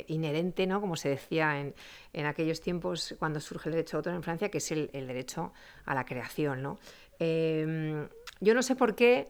inherente, 0.07 0.67
¿no? 0.67 0.81
Como 0.81 0.97
se 0.97 1.11
decía 1.11 1.61
en, 1.61 1.75
en, 2.13 2.27
aquellos 2.27 2.61
tiempos 2.61 3.15
cuando 3.19 3.41
surge 3.41 3.69
el 3.69 3.75
derecho 3.75 3.97
de 3.97 3.99
autor 3.99 4.15
en 4.15 4.23
Francia, 4.23 4.51
que 4.51 4.59
es 4.59 4.71
el, 4.73 4.91
derecho 4.93 5.53
a 5.85 5.95
la 5.95 6.05
creación, 6.05 6.63
¿no? 6.63 6.79
yo 7.21 8.55
no 8.55 8.63
sé 8.63 8.77
por 8.77 8.95
qué 8.95 9.29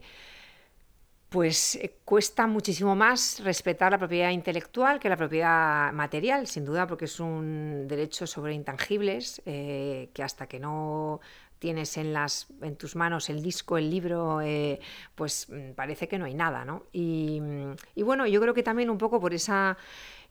pues 1.31 1.77
eh, 1.77 1.97
cuesta 2.05 2.47
muchísimo 2.47 2.95
más 2.97 3.41
respetar 3.43 3.93
la 3.93 3.99
propiedad 3.99 4.31
intelectual 4.31 4.99
que 4.99 5.09
la 5.09 5.17
propiedad 5.17 5.93
material, 5.93 6.47
sin 6.47 6.65
duda, 6.65 6.87
porque 6.87 7.07
es 7.07 7.21
un 7.21 7.87
derecho 7.87 8.27
sobre 8.27 8.53
intangibles 8.53 9.41
eh, 9.47 10.11
que 10.13 10.23
hasta 10.25 10.47
que 10.49 10.59
no 10.59 11.21
tienes 11.61 11.97
en, 11.99 12.13
las, 12.13 12.49
en 12.63 12.75
tus 12.75 12.97
manos 12.97 13.31
el 13.31 13.43
disco, 13.43 13.79
el 13.79 13.91
libro, 13.91 14.41
eh, 14.41 14.81
pues 15.15 15.47
mm, 15.49 15.73
parece 15.73 16.09
que 16.09 16.19
no 16.19 16.25
hay 16.25 16.35
nada, 16.35 16.65
¿no? 16.65 16.87
Y, 16.93 17.41
bueno, 18.03 18.27
yo 18.27 18.41
creo 18.41 18.55
que 18.55 18.65
también 18.65 18.91
un 18.91 18.99
poco 18.99 19.21
por 19.21 19.33
esa, 19.33 19.77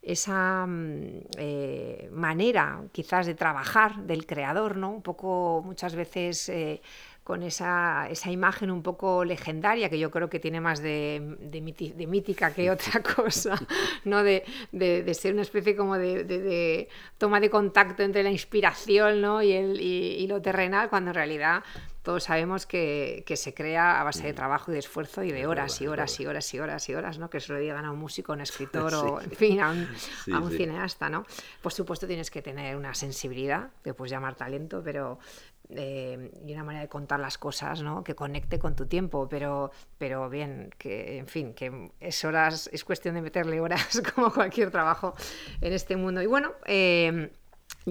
esa 0.01 0.65
mm, 0.65 2.11
manera 2.11 2.81
quizás 2.91 3.25
de 3.25 3.35
trabajar 3.35 4.03
del 4.03 4.25
creador, 4.25 4.77
¿no? 4.77 4.91
Un 4.91 5.01
poco 5.01 5.61
muchas 5.65 5.95
veces 5.95 6.49
con 7.29 7.43
esa, 7.43 8.07
esa, 8.09 8.31
imagen 8.31 8.71
un 8.71 8.81
poco 8.81 9.23
legendaria, 9.23 9.87
que 9.87 9.99
yo 9.99 10.09
creo 10.09 10.31
que 10.31 10.39
tiene 10.39 10.59
más 10.61 10.81
de, 10.81 11.37
de, 11.41 12.07
mítica 12.07 12.51
que 12.55 12.71
otra 12.71 13.03
cosa, 13.03 13.55
¿no? 14.03 14.23
De, 14.23 14.43
de, 14.71 15.13
ser 15.13 15.33
una 15.33 15.43
especie 15.43 15.75
como 15.75 15.99
de, 15.99 16.87
toma 17.19 17.39
de 17.39 17.51
contacto 17.51 18.01
entre 18.01 18.23
la 18.23 18.31
inspiración 18.31 19.21
¿no? 19.21 19.43
y, 19.43 19.51
el, 19.51 19.79
y, 19.79 20.25
lo 20.25 20.41
terrenal, 20.41 20.89
cuando 20.89 21.11
en 21.11 21.15
realidad 21.15 21.63
todos 22.09 22.23
sabemos 22.23 22.65
que, 22.65 23.23
que, 23.27 23.37
se 23.37 23.53
crea 23.53 24.01
a 24.01 24.03
base 24.03 24.23
de 24.23 24.33
trabajo 24.33 24.71
y 24.71 24.73
de 24.73 24.79
esfuerzo 24.79 25.21
y 25.21 25.31
de 25.31 25.45
horas 25.45 25.79
y 25.79 25.85
horas 25.85 26.19
y 26.19 26.25
horas 26.25 26.51
y 26.55 26.59
horas 26.59 26.89
y 26.89 26.95
horas, 26.95 27.19
¿no? 27.19 27.29
Que 27.29 27.39
se 27.39 27.53
lo 27.53 27.59
digan 27.59 27.85
a 27.85 27.91
un 27.91 27.99
músico, 27.99 28.31
a 28.31 28.35
un 28.35 28.41
escritor 28.41 28.91
o, 28.95 29.21
en 29.21 29.29
fin, 29.29 29.59
a 29.59 29.69
un, 29.69 29.87
a 30.33 30.39
un 30.39 30.49
cineasta, 30.49 31.07
¿no? 31.07 31.23
Por 31.61 31.71
supuesto 31.71 32.07
tienes 32.07 32.31
que 32.31 32.41
tener 32.41 32.75
una 32.75 32.95
sensibilidad, 32.95 33.69
te 33.83 33.93
puedes 33.93 34.09
llamar 34.09 34.33
talento, 34.33 34.81
pero, 34.83 35.19
eh, 35.69 36.31
y 36.43 36.51
una 36.51 36.63
manera 36.63 36.81
de 36.81 36.89
contar 36.89 37.19
las 37.19 37.37
cosas, 37.37 37.83
¿no? 37.83 38.03
Que 38.03 38.15
conecte 38.15 38.57
con 38.57 38.75
tu 38.75 38.87
tiempo, 38.87 39.27
pero, 39.29 39.69
pero 39.99 40.31
bien, 40.31 40.73
que 40.79 41.19
en 41.19 41.27
fin, 41.27 41.53
que 41.53 41.91
es 41.99 42.25
horas, 42.25 42.71
es 42.73 42.83
cuestión 42.83 43.13
de 43.13 43.21
meterle 43.21 43.61
horas 43.61 44.01
como 44.15 44.33
cualquier 44.33 44.71
trabajo 44.71 45.13
en 45.61 45.73
este 45.73 45.95
mundo. 45.95 46.23
Y 46.23 46.25
bueno, 46.25 46.53
eh, 46.65 47.29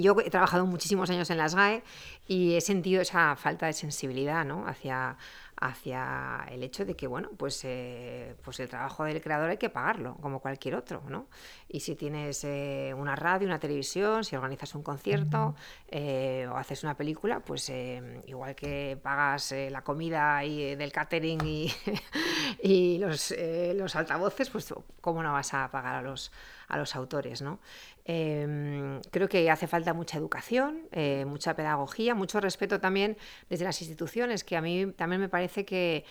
yo 0.01 0.17
he 0.25 0.31
trabajado 0.31 0.67
muchísimos 0.67 1.11
años 1.11 1.31
en 1.31 1.39
las 1.39 1.55
GAE 1.55 1.83
y 2.27 2.55
he 2.55 2.61
sentido 2.61 3.03
esa 3.03 3.37
falta 3.37 3.67
de 3.67 3.73
sensibilidad 3.73 4.45
¿no? 4.45 4.67
hacia, 4.67 5.17
hacia 5.61 6.45
el 6.51 6.63
hecho 6.63 6.85
de 6.85 6.95
que, 6.95 7.07
bueno, 7.07 7.31
pues, 7.37 7.65
eh, 7.65 8.35
pues 8.45 8.61
el 8.61 8.69
trabajo 8.69 9.05
del 9.05 9.21
creador 9.21 9.51
hay 9.51 9.57
que 9.57 9.71
pagarlo, 9.71 10.17
como 10.21 10.41
cualquier 10.41 10.75
otro, 10.75 11.03
¿no? 11.09 11.27
Y 11.69 11.81
si 11.81 11.97
tienes 11.97 12.45
eh, 12.45 12.95
una 12.97 13.17
radio, 13.17 13.47
una 13.47 13.59
televisión, 13.59 14.25
si 14.25 14.37
organizas 14.37 14.75
un 14.75 14.83
concierto 14.83 15.55
eh, 15.89 16.47
o 16.51 16.57
haces 16.57 16.85
una 16.85 16.97
película, 16.97 17.41
pues 17.41 17.71
igual 18.27 18.55
que 18.55 18.99
pagas 19.03 19.55
la 19.71 19.83
comida 19.83 20.45
y, 20.45 20.77
del 20.77 20.93
catering 20.93 21.45
y, 21.45 21.73
y 22.63 22.99
los, 22.99 23.35
los 23.75 23.97
altavoces, 23.97 24.51
pues 24.51 24.73
cómo 25.01 25.23
no 25.23 25.33
vas 25.33 25.55
a 25.55 25.71
pagar 25.71 25.97
a 25.97 26.03
los, 26.03 26.31
a 26.69 26.77
los 26.77 26.95
autores, 26.95 27.43
¿no? 27.43 27.59
Em, 28.11 29.03
creo 29.11 29.29
que 29.29 29.51
hace 29.51 29.67
falta 29.67 29.93
mucha 29.93 30.17
educación, 30.17 30.89
mucha 31.27 31.55
pedagogía, 31.55 32.15
mucho 32.15 32.41
respeto 32.41 32.81
también 32.81 33.19
desde 33.51 33.65
las 33.67 33.83
instituciones, 33.83 34.45
que 34.45 34.57
a 34.57 34.63
mí 34.63 34.87
también 34.97 35.21
me 35.21 35.29
parece 35.29 35.67
que, 35.67 36.07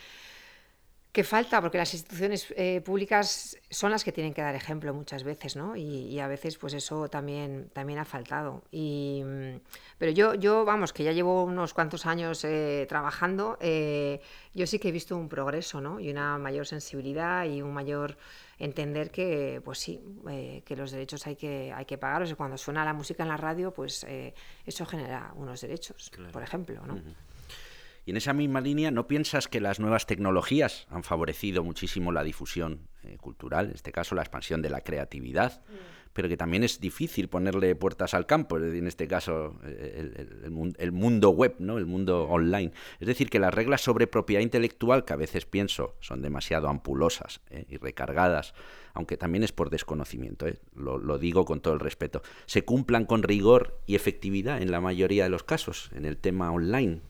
que 1.17 1.23
falta, 1.23 1.59
porque 1.61 1.79
las 1.79 1.91
instituciones 1.95 2.53
eh, 2.55 2.79
públicas 2.81 3.57
son 3.71 3.89
las 3.89 4.03
que 4.03 4.11
tienen 4.11 4.35
que 4.35 4.43
dar 4.43 4.53
ejemplo 4.53 4.93
muchas 4.93 5.23
veces, 5.23 5.55
¿no? 5.55 5.75
Y, 5.75 6.19
a 6.19 6.27
veces, 6.27 6.59
pues 6.59 6.75
eso 6.75 7.09
también, 7.09 7.71
también 7.73 7.97
ha 7.97 8.05
faltado. 8.05 8.61
Y, 8.71 9.23
pero 9.97 10.11
yo, 10.11 10.35
yo, 10.35 10.63
vamos, 10.63 10.93
que 10.93 11.03
ya 11.03 11.13
llevo 11.13 11.43
unos 11.43 11.73
cuantos 11.73 12.05
años 12.05 12.43
eh, 12.43 12.85
trabajando, 12.87 13.57
eh, 13.61 14.21
yo 14.53 14.67
sí 14.67 14.77
que 14.77 14.89
he 14.89 14.91
visto 14.91 15.17
un 15.17 15.27
progreso, 15.27 15.81
¿no? 15.81 15.99
Y 15.99 16.11
una 16.11 16.37
mayor 16.37 16.67
sensibilidad 16.67 17.45
y 17.45 17.63
un 17.63 17.73
mayor 17.73 18.15
entender 18.59 19.09
que, 19.09 19.59
pues 19.65 19.79
sí, 19.79 19.99
que 20.65 20.75
los 20.75 20.91
derechos 20.91 21.25
hay 21.25 21.35
que, 21.35 21.73
hay 21.75 21.85
que 21.85 21.97
pagarlos. 21.97 22.29
Y 22.29 22.35
cuando 22.35 22.59
suena 22.59 22.85
la 22.85 22.93
música 22.93 23.23
en 23.23 23.29
la 23.29 23.37
radio, 23.37 23.73
pues 23.73 24.05
eso 24.67 24.85
genera 24.85 25.33
unos 25.35 25.61
derechos, 25.61 26.11
por 26.31 26.43
ejemplo, 26.43 26.85
¿no? 26.85 27.01
Y 28.07 28.11
en 28.11 28.17
esa 28.17 28.31
misma 28.31 28.61
línea, 28.61 28.89
¿no 28.89 29.05
piensas 29.05 29.49
que 29.49 29.59
las 29.59 29.81
nuevas 29.81 30.05
tecnologías 30.05 30.87
han 30.89 31.03
favorecido 31.03 31.61
muchísimo 31.61 32.13
la 32.13 32.23
difusión 32.23 32.87
eh, 33.03 33.17
cultural, 33.17 33.65
en 33.65 33.71
este 33.73 33.91
caso 33.91 34.15
la 34.15 34.21
expansión 34.21 34.61
de 34.61 34.69
la 34.69 34.79
creatividad, 34.79 35.61
mm. 35.67 36.13
pero 36.13 36.29
que 36.29 36.37
también 36.37 36.63
es 36.63 36.79
difícil 36.79 37.27
ponerle 37.27 37.75
puertas 37.75 38.13
al 38.13 38.25
campo, 38.25 38.59
en 38.59 38.87
este 38.87 39.09
caso 39.09 39.59
el, 39.65 40.91
mundo 40.93 41.31
web, 41.31 41.55
¿no? 41.59 41.77
el 41.77 41.85
mundo 41.85 42.29
online? 42.29 42.71
Es 43.01 43.07
decir, 43.07 43.29
que 43.29 43.39
las 43.39 43.53
reglas 43.53 43.81
sobre 43.81 44.07
propiedad 44.07 44.41
intelectual, 44.41 45.03
que 45.03 45.11
a 45.11 45.17
veces 45.17 45.45
pienso 45.45 45.97
son 45.99 46.21
demasiado 46.21 46.69
ampulosas 46.69 47.41
eh, 47.49 47.65
y 47.67 47.75
recargadas, 47.75 48.53
aunque 48.93 49.17
también 49.17 49.43
es 49.43 49.51
por 49.51 49.69
desconocimiento, 49.69 50.47
eh, 50.47 50.61
lo 50.75 51.17
digo 51.17 51.43
con 51.43 51.59
todo 51.59 51.73
el 51.73 51.81
respeto, 51.81 52.21
se 52.45 52.63
cumplan 52.63 53.03
con 53.03 53.21
rigor 53.21 53.81
y 53.85 53.95
efectividad 53.95 54.61
en 54.61 54.71
la 54.71 54.79
mayoría 54.79 55.25
de 55.25 55.29
los 55.29 55.43
casos 55.43 55.91
en 55.93 56.05
el 56.05 56.15
tema 56.15 56.53
online. 56.53 57.01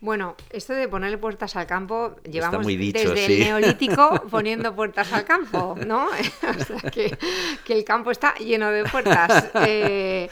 Bueno, 0.00 0.36
esto 0.50 0.74
de 0.74 0.86
ponerle 0.86 1.18
puertas 1.18 1.56
al 1.56 1.66
campo, 1.66 2.14
llevamos 2.22 2.64
desde 2.64 3.24
el 3.24 3.40
neolítico 3.40 4.22
poniendo 4.30 4.74
puertas 4.74 5.12
al 5.12 5.24
campo, 5.24 5.76
¿no? 5.84 6.06
o 6.08 6.64
sea, 6.64 6.90
que, 6.90 7.18
el 7.68 7.84
campo 7.84 8.12
está 8.12 8.34
lleno 8.36 8.70
de 8.70 8.84
puertas. 8.84 9.50
Eh, 9.66 10.30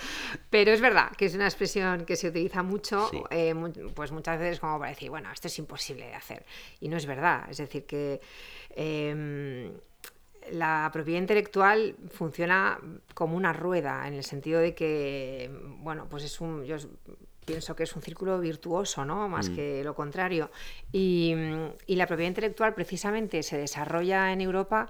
pero 0.51 0.71
es 0.71 0.81
verdad 0.81 1.11
que 1.17 1.27
es 1.27 1.35
una 1.35 1.47
expresión 1.47 2.05
que 2.05 2.15
se 2.15 2.29
utiliza 2.29 2.63
mucho, 2.63 3.11
eh, 3.31 3.55
pues 3.95 4.13
muchas 4.13 4.39
veces 4.39 4.61
como 4.61 4.79
para 4.79 4.91
decir, 4.91 5.11
bueno, 5.11 5.33
esto 5.33 5.49
es 5.49 5.59
imposible 5.59 6.07
de 6.07 6.15
hacer. 6.15 6.47
Y 6.81 6.89
no 6.89 6.97
es 6.97 7.07
verdad. 7.07 7.47
Es 7.51 7.57
decir, 7.57 7.87
que... 7.87 8.21
Em, 8.71 9.73
la 10.53 10.89
propiedad 10.93 11.21
intelectual 11.21 11.97
funciona 12.11 12.79
como 13.15 13.37
una 13.37 13.53
rueda, 13.53 14.07
en 14.07 14.15
el 14.15 14.23
sentido 14.23 14.61
de 14.61 14.77
que, 14.77 15.51
bueno, 15.81 16.07
pues 16.09 16.23
es 16.23 16.41
un 16.41 16.65
pienso 17.47 17.75
que 17.75 17.85
es 17.85 17.97
un 17.97 18.03
círculo 18.03 18.39
virtuoso, 18.39 19.05
¿no? 19.05 19.29
Más 19.29 19.49
mm. 19.49 19.55
que 19.55 19.85
lo 19.85 19.95
contrario. 19.95 20.51
Y, 20.93 21.35
la 21.87 22.07
propiedad 22.07 22.29
intelectual 22.29 22.75
precisamente 22.75 23.43
se 23.43 23.57
desarrolla 23.57 24.33
en 24.33 24.43
Europa 24.43 24.87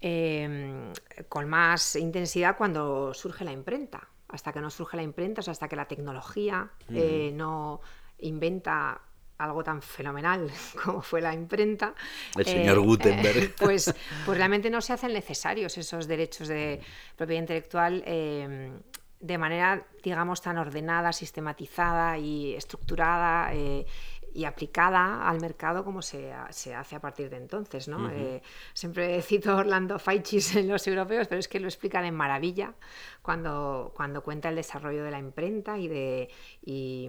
em, 0.00 0.92
con 1.28 1.48
más 1.48 1.96
intensidad 1.96 2.56
cuando 2.56 3.12
surge 3.14 3.44
la 3.44 3.52
imprenta. 3.52 4.08
Hasta 4.28 4.52
que 4.52 4.60
no 4.60 4.70
surge 4.70 4.96
la 4.96 5.02
imprenta, 5.02 5.40
o 5.40 5.42
sea, 5.42 5.52
hasta 5.52 5.68
que 5.68 5.76
la 5.76 5.86
tecnología 5.86 6.70
eh, 6.92 7.30
mm. 7.32 7.36
no 7.36 7.80
inventa 8.18 9.00
algo 9.38 9.62
tan 9.62 9.82
fenomenal 9.82 10.50
como 10.84 11.02
fue 11.02 11.20
la 11.20 11.34
imprenta. 11.34 11.94
El 12.36 12.44
señor 12.44 12.78
eh, 12.78 12.80
Gutenberg. 12.80 13.54
pues, 13.58 13.94
pues 14.24 14.38
realmente 14.38 14.70
no 14.70 14.80
se 14.80 14.92
hacen 14.92 15.12
necesarios 15.12 15.76
esos 15.78 16.06
derechos 16.06 16.48
de 16.48 16.80
propiedad 17.16 17.42
intelectual 17.42 18.02
em, 18.06 18.72
de 19.20 19.38
manera, 19.38 19.86
digamos, 20.02 20.42
tan 20.42 20.58
ordenada, 20.58 21.12
sistematizada 21.12 22.18
y 22.18 22.54
estructurada 22.54 23.52
eh, 23.52 23.86
y 24.36 24.44
aplicada 24.44 25.26
al 25.26 25.40
mercado 25.40 25.82
como 25.82 26.02
se, 26.02 26.30
se, 26.50 26.74
hace 26.74 26.94
a 26.94 27.00
partir 27.00 27.30
de 27.30 27.38
entonces. 27.38 27.88
¿no? 27.88 28.10
Eh, 28.10 28.42
siempre 28.74 29.22
cito 29.22 29.56
Orlando 29.56 29.98
Faichis 29.98 30.56
en 30.56 30.68
los 30.68 30.86
europeos, 30.86 31.26
pero 31.26 31.38
es 31.38 31.48
que 31.48 31.58
lo 31.58 31.66
explican 31.66 32.04
en 32.04 32.14
maravilla 32.14 32.74
cuando, 33.22 33.92
cuando 33.96 34.22
cuenta 34.22 34.50
el 34.50 34.56
desarrollo 34.56 35.02
de 35.04 35.10
la 35.10 35.18
imprenta 35.18 35.78
y 35.78 35.88
de 35.88 36.28
y, 36.62 37.08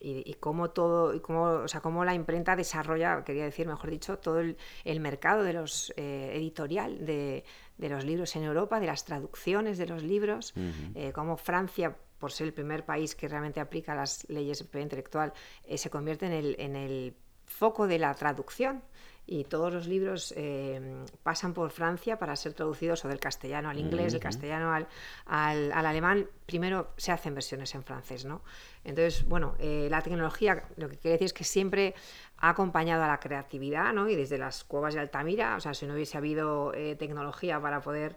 y, 0.00 0.34
cómo 0.34 0.70
todo, 0.70 1.14
y 1.14 1.20
cómo, 1.20 1.44
o 1.44 1.68
sea, 1.68 1.80
cómo 1.80 2.04
la 2.04 2.12
imprenta 2.12 2.54
desarrolla, 2.56 3.24
quería 3.24 3.44
decir, 3.44 3.66
mejor 3.66 3.90
dicho, 3.90 4.18
todo 4.18 4.40
el, 4.40 4.58
el 4.84 5.00
mercado 5.00 5.42
de 5.42 5.54
los 5.54 5.94
eh, 5.96 6.32
editorial 6.34 7.06
de, 7.06 7.44
de 7.78 7.88
los 7.88 8.04
libros 8.04 8.36
en 8.36 8.42
Europa, 8.42 8.80
de 8.80 8.86
las 8.86 9.06
traducciones 9.06 9.78
de 9.78 9.86
los 9.86 10.02
libros, 10.02 10.52
eh, 10.94 11.12
como 11.12 11.38
Francia, 11.38 11.96
por 12.20 12.30
ser 12.30 12.46
el 12.46 12.52
primer 12.52 12.84
país 12.84 13.16
que 13.16 13.26
realmente 13.26 13.58
aplica 13.58 13.94
las 13.94 14.28
leyes 14.28 14.58
de 14.58 14.64
propiedad 14.64 14.84
intelectual, 14.84 15.32
eh, 15.64 15.78
se 15.78 15.90
convierte 15.90 16.26
en 16.26 16.32
el, 16.32 16.56
en 16.58 16.76
el 16.76 17.14
foco 17.46 17.88
de 17.88 17.98
la 17.98 18.14
traducción 18.14 18.82
y 19.26 19.44
todos 19.44 19.72
los 19.72 19.86
libros 19.86 20.34
eh, 20.36 21.04
pasan 21.22 21.54
por 21.54 21.70
Francia 21.70 22.18
para 22.18 22.36
ser 22.36 22.52
traducidos 22.52 23.04
o 23.04 23.08
del 23.08 23.20
castellano 23.20 23.70
al 23.70 23.78
inglés, 23.78 24.12
del 24.12 24.20
castellano 24.20 24.72
al, 24.72 24.88
al, 25.26 25.72
alemán. 25.86 26.28
Primero 26.46 26.92
se 26.96 27.12
hacen 27.12 27.34
versiones 27.34 27.74
en 27.74 27.84
francés, 27.84 28.24
¿no? 28.24 28.42
Entonces, 28.82 29.24
bueno, 29.28 29.54
la 29.60 30.02
tecnología 30.02 30.64
lo 30.76 30.88
que 30.88 30.96
quiere 30.96 31.12
decir 31.12 31.26
es 31.26 31.32
que 31.32 31.44
siempre 31.44 31.94
ha 32.40 32.48
acompañado 32.50 33.04
a 33.04 33.08
la 33.08 33.20
creatividad, 33.20 33.92
¿no? 33.92 34.08
Y 34.08 34.16
desde 34.16 34.38
las 34.38 34.64
cuevas 34.64 34.94
de 34.94 35.00
Altamira, 35.00 35.56
o 35.56 35.60
sea, 35.60 35.74
si 35.74 35.86
no 35.86 35.94
hubiese 35.94 36.16
habido 36.16 36.72
eh, 36.74 36.96
tecnología 36.96 37.60
para 37.60 37.80
poder 37.80 38.16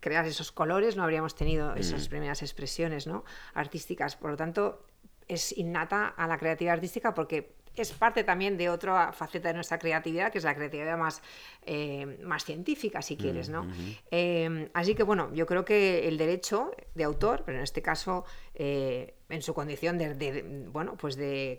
crear 0.00 0.26
esos 0.26 0.50
colores, 0.50 0.96
no 0.96 1.04
habríamos 1.04 1.34
tenido 1.34 1.74
esas 1.76 2.06
mm. 2.06 2.10
primeras 2.10 2.42
expresiones, 2.42 3.06
¿no? 3.06 3.24
Artísticas. 3.54 4.16
Por 4.16 4.32
lo 4.32 4.36
tanto, 4.36 4.84
es 5.28 5.56
innata 5.56 6.08
a 6.08 6.26
la 6.26 6.36
creatividad 6.36 6.74
artística 6.74 7.14
porque 7.14 7.54
es 7.76 7.92
parte 7.92 8.24
también 8.24 8.56
de 8.56 8.68
otra 8.68 9.12
faceta 9.12 9.48
de 9.48 9.54
nuestra 9.54 9.78
creatividad, 9.78 10.32
que 10.32 10.38
es 10.38 10.44
la 10.44 10.54
creatividad 10.54 10.98
más, 10.98 11.22
eh, 11.64 12.18
más 12.24 12.44
científica, 12.44 13.00
si 13.00 13.16
quieres, 13.16 13.48
¿no? 13.48 13.66
Em, 14.10 14.68
así 14.74 14.96
que, 14.96 15.04
bueno, 15.04 15.32
yo 15.32 15.46
creo 15.46 15.64
que 15.64 16.08
el 16.08 16.18
derecho 16.18 16.72
de 16.96 17.04
autor, 17.04 17.42
pero 17.46 17.58
en 17.58 17.64
este 17.64 17.80
caso 17.80 18.24
eh, 18.54 19.14
en 19.30 19.42
su 19.42 19.54
condición 19.54 19.96
de, 19.96 20.66
bueno, 20.70 20.96
pues 20.96 21.16
de, 21.16 21.58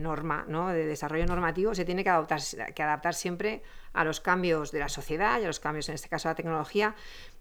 norma, 0.00 0.44
¿no? 0.48 0.68
de 0.68 0.86
desarrollo 0.86 1.26
normativo, 1.26 1.74
se 1.74 1.84
tiene 1.84 2.04
que 2.04 2.10
adaptar, 2.10 2.40
que 2.74 2.82
adaptar 2.82 3.14
siempre 3.14 3.62
a 3.92 4.04
los 4.04 4.20
cambios 4.20 4.70
de 4.70 4.78
la 4.78 4.88
sociedad 4.88 5.40
y 5.40 5.44
a 5.44 5.46
los 5.46 5.60
cambios, 5.60 5.88
en 5.88 5.94
este 5.94 6.08
caso, 6.08 6.28
de 6.28 6.32
la 6.32 6.36
tecnología, 6.36 6.94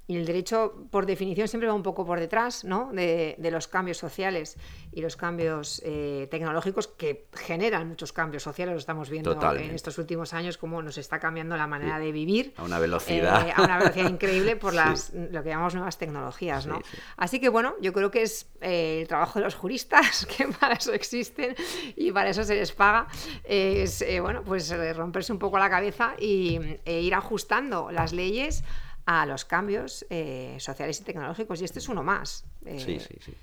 y 0.10 0.16
el 0.16 0.26
derecho, 0.26 0.88
por 0.90 1.06
definición, 1.06 1.50
siempre 1.50 1.68
va 1.68 1.74
un 1.74 1.84
poco 1.84 2.06
por 2.06 2.18
detrás 2.18 2.64
¿no? 2.64 2.92
de, 2.94 3.36
los 3.52 3.68
cambios 3.68 3.98
sociales 3.98 4.56
y 4.94 5.02
los 5.02 5.18
cambios 5.18 5.82
eh, 5.84 6.30
tecnológicos 6.32 6.88
que 6.88 7.28
generan 7.34 7.90
muchos 7.90 8.14
cambios 8.14 8.44
sociales. 8.44 8.74
Lo 8.74 8.80
estamos 8.80 9.10
viendo 9.10 9.38
en 9.58 9.72
estos 9.72 9.98
últimos 9.98 10.34
años, 10.34 10.58
cómo 10.58 10.82
nos 10.82 10.98
está 10.98 11.20
cambiando 11.20 11.58
la 11.58 11.68
manera 11.68 12.00
de 12.00 12.14
vivir. 12.14 12.54
A 12.56 12.64
una 12.64 12.80
velocidad. 12.80 13.50
Eh, 13.50 13.54
a 13.54 13.62
una 13.62 13.80
velocidad 13.80 14.10
increíble 14.10 14.56
por 14.56 14.74
las, 14.74 15.12
lo 15.14 15.44
que 15.44 15.50
llamamos 15.50 15.76
nuevas 15.76 15.98
tecnologías. 15.98 16.68
¿no? 16.68 16.80
Así 17.18 17.42
que, 17.42 17.50
bueno, 17.50 17.76
yo 17.82 17.92
creo 17.92 18.10
que 18.10 18.22
es 18.22 18.50
eh, 18.62 19.02
el 19.02 19.10
trabajo 19.10 19.40
de 19.40 19.46
los 19.46 19.56
juristas, 19.56 20.26
que 20.38 20.48
para 20.48 20.76
eso 20.76 20.94
existen 20.94 21.54
y 21.98 22.14
para 22.14 22.30
eso 22.30 22.46
se 22.46 22.56
les 22.56 22.72
paga, 22.72 23.08
es 23.44 24.06
bueno, 24.22 24.42
pues 24.46 24.74
romperse 24.96 25.34
un 25.34 25.40
poco 25.40 25.60
la 25.60 25.70
cabeza 25.70 26.16
y, 26.18 26.60
e 26.86 27.02
ir 27.02 27.14
ajustando 27.14 27.92
las 27.92 28.14
leyes 28.14 28.64
a 29.08 29.26
los 29.26 29.46
cambios 29.46 30.06
eh, 30.10 30.58
sociales 30.60 31.00
y 31.00 31.04
tecnológicos. 31.04 31.62
Y 31.62 31.64
este 31.64 31.80
es 31.80 31.90
uno 31.90 32.04
más. 32.04 32.46
Eh, 32.66 32.80
sí, 32.80 33.00
sí, 33.00 33.16
sí. 33.20 33.34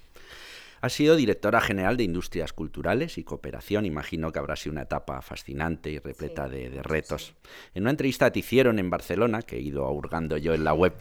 Ha 0.82 0.90
sido 0.90 1.16
directora 1.16 1.62
general 1.62 1.96
de 1.96 2.04
Industrias 2.04 2.52
Culturales 2.52 3.16
y 3.16 3.24
Cooperación. 3.24 3.86
Imagino 3.86 4.30
que 4.30 4.38
habrá 4.38 4.54
sido 4.54 4.72
una 4.72 4.82
etapa 4.82 5.22
fascinante 5.22 5.88
y 5.88 5.98
repleta 5.98 6.46
de, 6.46 6.82
retos. 6.82 7.32
En 7.72 7.84
una 7.84 7.90
entrevista 7.90 8.26
que 8.26 8.32
te 8.32 8.38
hicieron 8.40 8.78
en 8.78 8.90
Barcelona, 8.90 9.40
que 9.40 9.56
he 9.56 9.60
ido 9.62 9.90
hurgando 9.90 10.36
yo 10.36 10.52
en 10.52 10.62
la 10.62 10.74
web, 10.74 10.92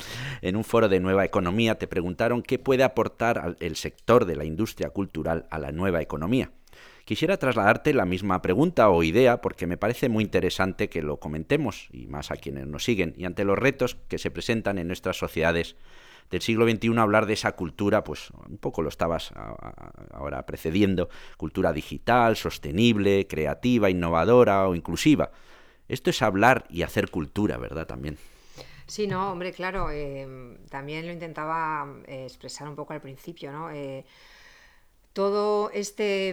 en 0.41 0.55
un 0.55 0.63
foro 0.63 0.87
de 0.87 1.01
nueva 1.01 1.25
economía, 1.25 1.77
te 1.77 1.87
preguntaron 1.87 2.41
qué 2.41 2.57
puede 2.57 2.83
aportar 2.83 3.57
el 3.59 3.75
sector 3.75 4.23
de 4.23 4.37
la 4.37 4.45
industria 4.45 4.91
cultural 4.91 5.45
a 5.49 5.59
la 5.59 5.73
nueva 5.73 6.01
economía. 6.01 6.49
Quisiera 7.05 7.35
trasladarte 7.37 7.93
la 7.93 8.05
misma 8.05 8.41
pregunta 8.41 8.89
o 8.89 9.03
idea 9.03 9.41
porque 9.41 9.67
me 9.67 9.77
parece 9.77 10.07
muy 10.07 10.23
interesante 10.23 10.89
que 10.89 11.01
lo 11.01 11.17
comentemos, 11.17 11.89
y 11.91 12.07
más 12.07 12.31
a 12.31 12.37
quienes 12.37 12.65
nos 12.65 12.85
siguen, 12.85 13.13
y 13.17 13.25
ante 13.25 13.43
los 13.43 13.59
retos 13.59 13.97
que 14.07 14.17
se 14.17 14.31
presentan 14.31 14.77
en 14.77 14.87
nuestras 14.87 15.17
sociedades 15.17 15.75
del 16.29 16.41
siglo 16.41 16.67
XXI, 16.67 16.97
hablar 16.97 17.25
de 17.25 17.33
esa 17.33 17.51
cultura, 17.51 18.05
pues 18.05 18.29
un 18.49 18.57
poco 18.57 18.81
lo 18.81 18.89
estabas 18.89 19.33
ahora 20.11 20.45
precediendo, 20.45 21.09
cultura 21.35 21.73
digital, 21.73 22.37
sostenible, 22.37 23.27
creativa, 23.27 23.89
innovadora 23.89 24.67
o 24.67 24.73
inclusiva. 24.73 25.31
Esto 25.89 26.09
es 26.09 26.21
hablar 26.21 26.63
y 26.69 26.83
hacer 26.83 27.11
cultura, 27.11 27.57
¿verdad? 27.57 27.85
También. 27.85 28.17
Sí, 28.87 29.07
no, 29.07 29.31
hombre, 29.31 29.51
claro, 29.51 29.89
eh, 29.91 30.57
también 30.69 31.05
lo 31.05 31.13
intentaba 31.13 31.87
eh, 32.05 32.23
expresar 32.25 32.67
un 32.67 32.75
poco 32.75 32.93
al 32.93 33.01
principio, 33.01 33.51
¿no? 33.51 33.71
Eh, 33.71 34.05
todo 35.13 35.69
este 35.69 36.29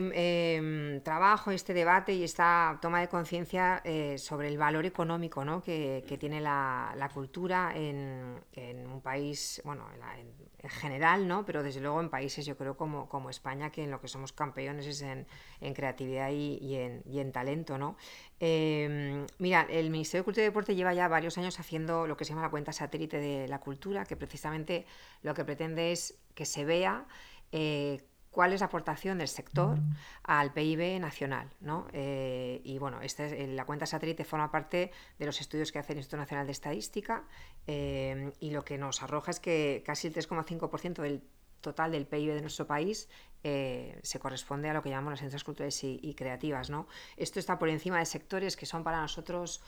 em, 0.56 1.02
trabajo, 1.02 1.50
este 1.50 1.74
debate 1.74 2.14
y 2.14 2.24
esta 2.24 2.78
toma 2.80 3.00
de 3.00 3.08
conciencia 3.08 3.82
eh, 3.84 4.16
sobre 4.16 4.48
el 4.48 4.56
valor 4.56 4.86
económico 4.86 5.44
¿no? 5.44 5.62
que, 5.62 6.02
tiene 6.18 6.40
la, 6.40 7.10
cultura 7.12 7.72
en, 7.76 8.40
un 8.86 9.00
país, 9.02 9.60
bueno, 9.64 9.86
en, 10.18 10.70
general, 10.70 11.28
¿no? 11.28 11.44
pero 11.44 11.62
desde 11.62 11.80
luego 11.80 12.00
en 12.00 12.08
países, 12.08 12.44
yo 12.46 12.56
creo, 12.56 12.76
como, 12.76 13.08
como 13.08 13.28
España, 13.28 13.70
que 13.70 13.84
en 13.84 13.90
lo 13.90 14.00
que 14.00 14.08
somos 14.08 14.32
campeones 14.32 14.86
es 14.86 15.02
en, 15.02 15.26
creatividad 15.74 16.30
y, 16.30 16.74
en, 16.74 17.32
talento. 17.32 17.76
¿no? 17.76 17.96
Em, 18.40 19.26
mira, 19.38 19.66
el 19.68 19.90
Ministerio 19.90 20.22
de 20.22 20.24
Cultura 20.24 20.44
y 20.44 20.48
Deporte 20.48 20.74
lleva 20.74 20.94
ya 20.94 21.06
varios 21.06 21.36
años 21.36 21.60
haciendo 21.60 22.06
lo 22.06 22.16
que 22.16 22.24
se 22.24 22.30
llama 22.30 22.42
la 22.42 22.50
cuenta 22.50 22.72
satélite 22.72 23.18
de 23.18 23.46
la 23.46 23.60
cultura, 23.60 24.06
que 24.06 24.16
precisamente 24.16 24.86
lo 25.22 25.34
que 25.34 25.44
pretende 25.44 25.92
es 25.92 26.18
que 26.34 26.46
se 26.46 26.64
vea 26.64 27.06
eh, 27.52 28.00
cuál 28.30 28.52
es 28.52 28.60
la 28.60 28.66
aportación 28.66 29.18
del 29.18 29.28
sector 29.28 29.78
al 30.22 30.52
PIB 30.52 31.00
nacional. 31.00 31.50
¿no? 31.60 31.86
Eh, 31.92 32.60
y 32.64 32.78
bueno, 32.78 33.00
este 33.02 33.46
la 33.48 33.64
cuenta 33.64 33.86
satélite 33.86 34.24
forma 34.24 34.50
parte 34.50 34.92
de 35.18 35.26
los 35.26 35.40
estudios 35.40 35.72
que 35.72 35.78
hace 35.78 35.92
el 35.92 35.98
Instituto 35.98 36.18
Nacional 36.18 36.46
de 36.46 36.52
Estadística 36.52 37.24
eh, 37.66 38.32
y 38.40 38.50
lo 38.50 38.64
que 38.64 38.78
nos 38.78 39.02
arroja 39.02 39.32
es 39.32 39.40
que 39.40 39.82
casi 39.84 40.08
el 40.08 40.14
3,5% 40.14 41.02
del 41.02 41.22
total 41.60 41.92
del 41.92 42.06
PIB 42.06 42.34
de 42.34 42.40
nuestro 42.40 42.66
país 42.66 43.08
eh, 43.42 43.98
se 44.02 44.18
corresponde 44.18 44.70
a 44.70 44.74
lo 44.74 44.82
que 44.82 44.88
llamamos 44.88 45.12
las 45.12 45.20
industrias 45.20 45.44
culturales 45.44 45.84
y, 45.84 45.98
y, 46.02 46.14
creativas. 46.14 46.70
¿no? 46.70 46.86
Esto 47.16 47.38
está 47.38 47.58
por 47.58 47.68
encima 47.68 47.98
de 47.98 48.06
sectores 48.06 48.56
que 48.56 48.64
son 48.64 48.84
para 48.84 49.00
nosotros 49.00 49.60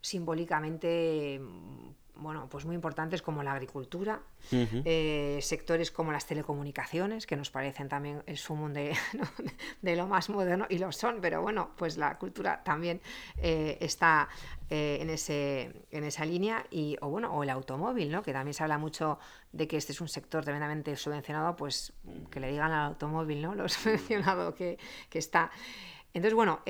simbólicamente 0.00 1.40
bueno, 2.16 2.48
pues 2.50 2.64
muy 2.64 2.74
importantes 2.74 3.22
como 3.22 3.42
la 3.42 3.52
agricultura, 3.52 4.20
eh, 4.50 5.38
sectores 5.42 5.90
como 5.90 6.12
las 6.12 6.26
telecomunicaciones, 6.26 7.26
que 7.26 7.36
nos 7.36 7.50
parecen 7.50 7.88
también 7.88 8.22
el 8.26 8.36
sumo 8.36 8.68
de, 8.68 8.96
de, 9.82 9.96
lo 9.96 10.06
más 10.06 10.28
moderno, 10.28 10.66
y 10.68 10.78
lo 10.78 10.92
son, 10.92 11.20
pero 11.20 11.42
bueno, 11.42 11.70
pues 11.76 11.96
la 11.96 12.18
cultura 12.18 12.62
también 12.62 13.00
eh, 13.38 13.78
está 13.80 14.28
eh, 14.68 14.98
en, 15.00 15.10
ese, 15.10 15.86
en 15.90 16.04
esa 16.04 16.24
línea, 16.24 16.66
y, 16.70 16.96
o 17.00 17.08
bueno, 17.08 17.32
o 17.32 17.42
el 17.42 17.50
automóvil, 17.50 18.10
¿no? 18.10 18.22
que 18.22 18.32
también 18.32 18.54
se 18.54 18.62
habla 18.62 18.78
mucho 18.78 19.18
de 19.52 19.66
que 19.66 19.76
este 19.76 19.92
es 19.92 20.00
un 20.00 20.08
sector 20.08 20.44
tremendamente 20.44 20.94
subvencionado, 20.96 21.56
pues 21.56 21.92
que 22.30 22.40
le 22.40 22.50
digan 22.50 22.72
al 22.72 22.88
automóvil, 22.88 23.42
¿no? 23.42 23.54
Lo 23.54 23.68
subvencionado 23.68 24.54
que, 24.54 24.78
que 25.08 25.18
está. 25.18 25.50
Entonces, 26.12 26.34
bueno, 26.34 26.60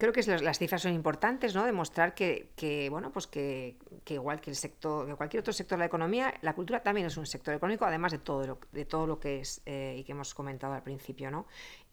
creo 0.00 0.12
que 0.14 0.22
las 0.42 0.58
cifras 0.58 0.82
son 0.82 0.94
importantes, 0.94 1.54
¿no? 1.54 1.64
Demostrar 1.64 2.14
que, 2.14 2.88
bueno, 2.90 3.12
pues 3.12 3.26
que, 3.26 3.76
igual 4.08 4.40
que 4.40 4.50
el 4.50 4.56
sector, 4.56 5.06
que 5.06 5.14
cualquier 5.14 5.42
otro 5.42 5.52
sector 5.52 5.76
de 5.76 5.80
la 5.80 5.86
economía, 5.86 6.34
la 6.40 6.54
cultura 6.54 6.82
también 6.82 7.06
es 7.06 7.16
un 7.18 7.26
sector 7.26 7.54
económico, 7.54 7.84
además 7.84 8.10
de 8.12 8.18
todo 8.18 8.46
lo, 8.46 8.58
de 8.72 8.86
todo 8.86 9.06
lo 9.06 9.20
que 9.20 9.40
es 9.40 9.60
eh, 9.66 9.96
y 9.98 10.04
que 10.04 10.12
hemos 10.12 10.34
comentado 10.34 10.72
al 10.72 10.82
principio, 10.82 11.30
¿no? 11.30 11.46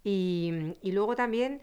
Y, 0.03 0.73
luego 0.83 1.17
también 1.17 1.61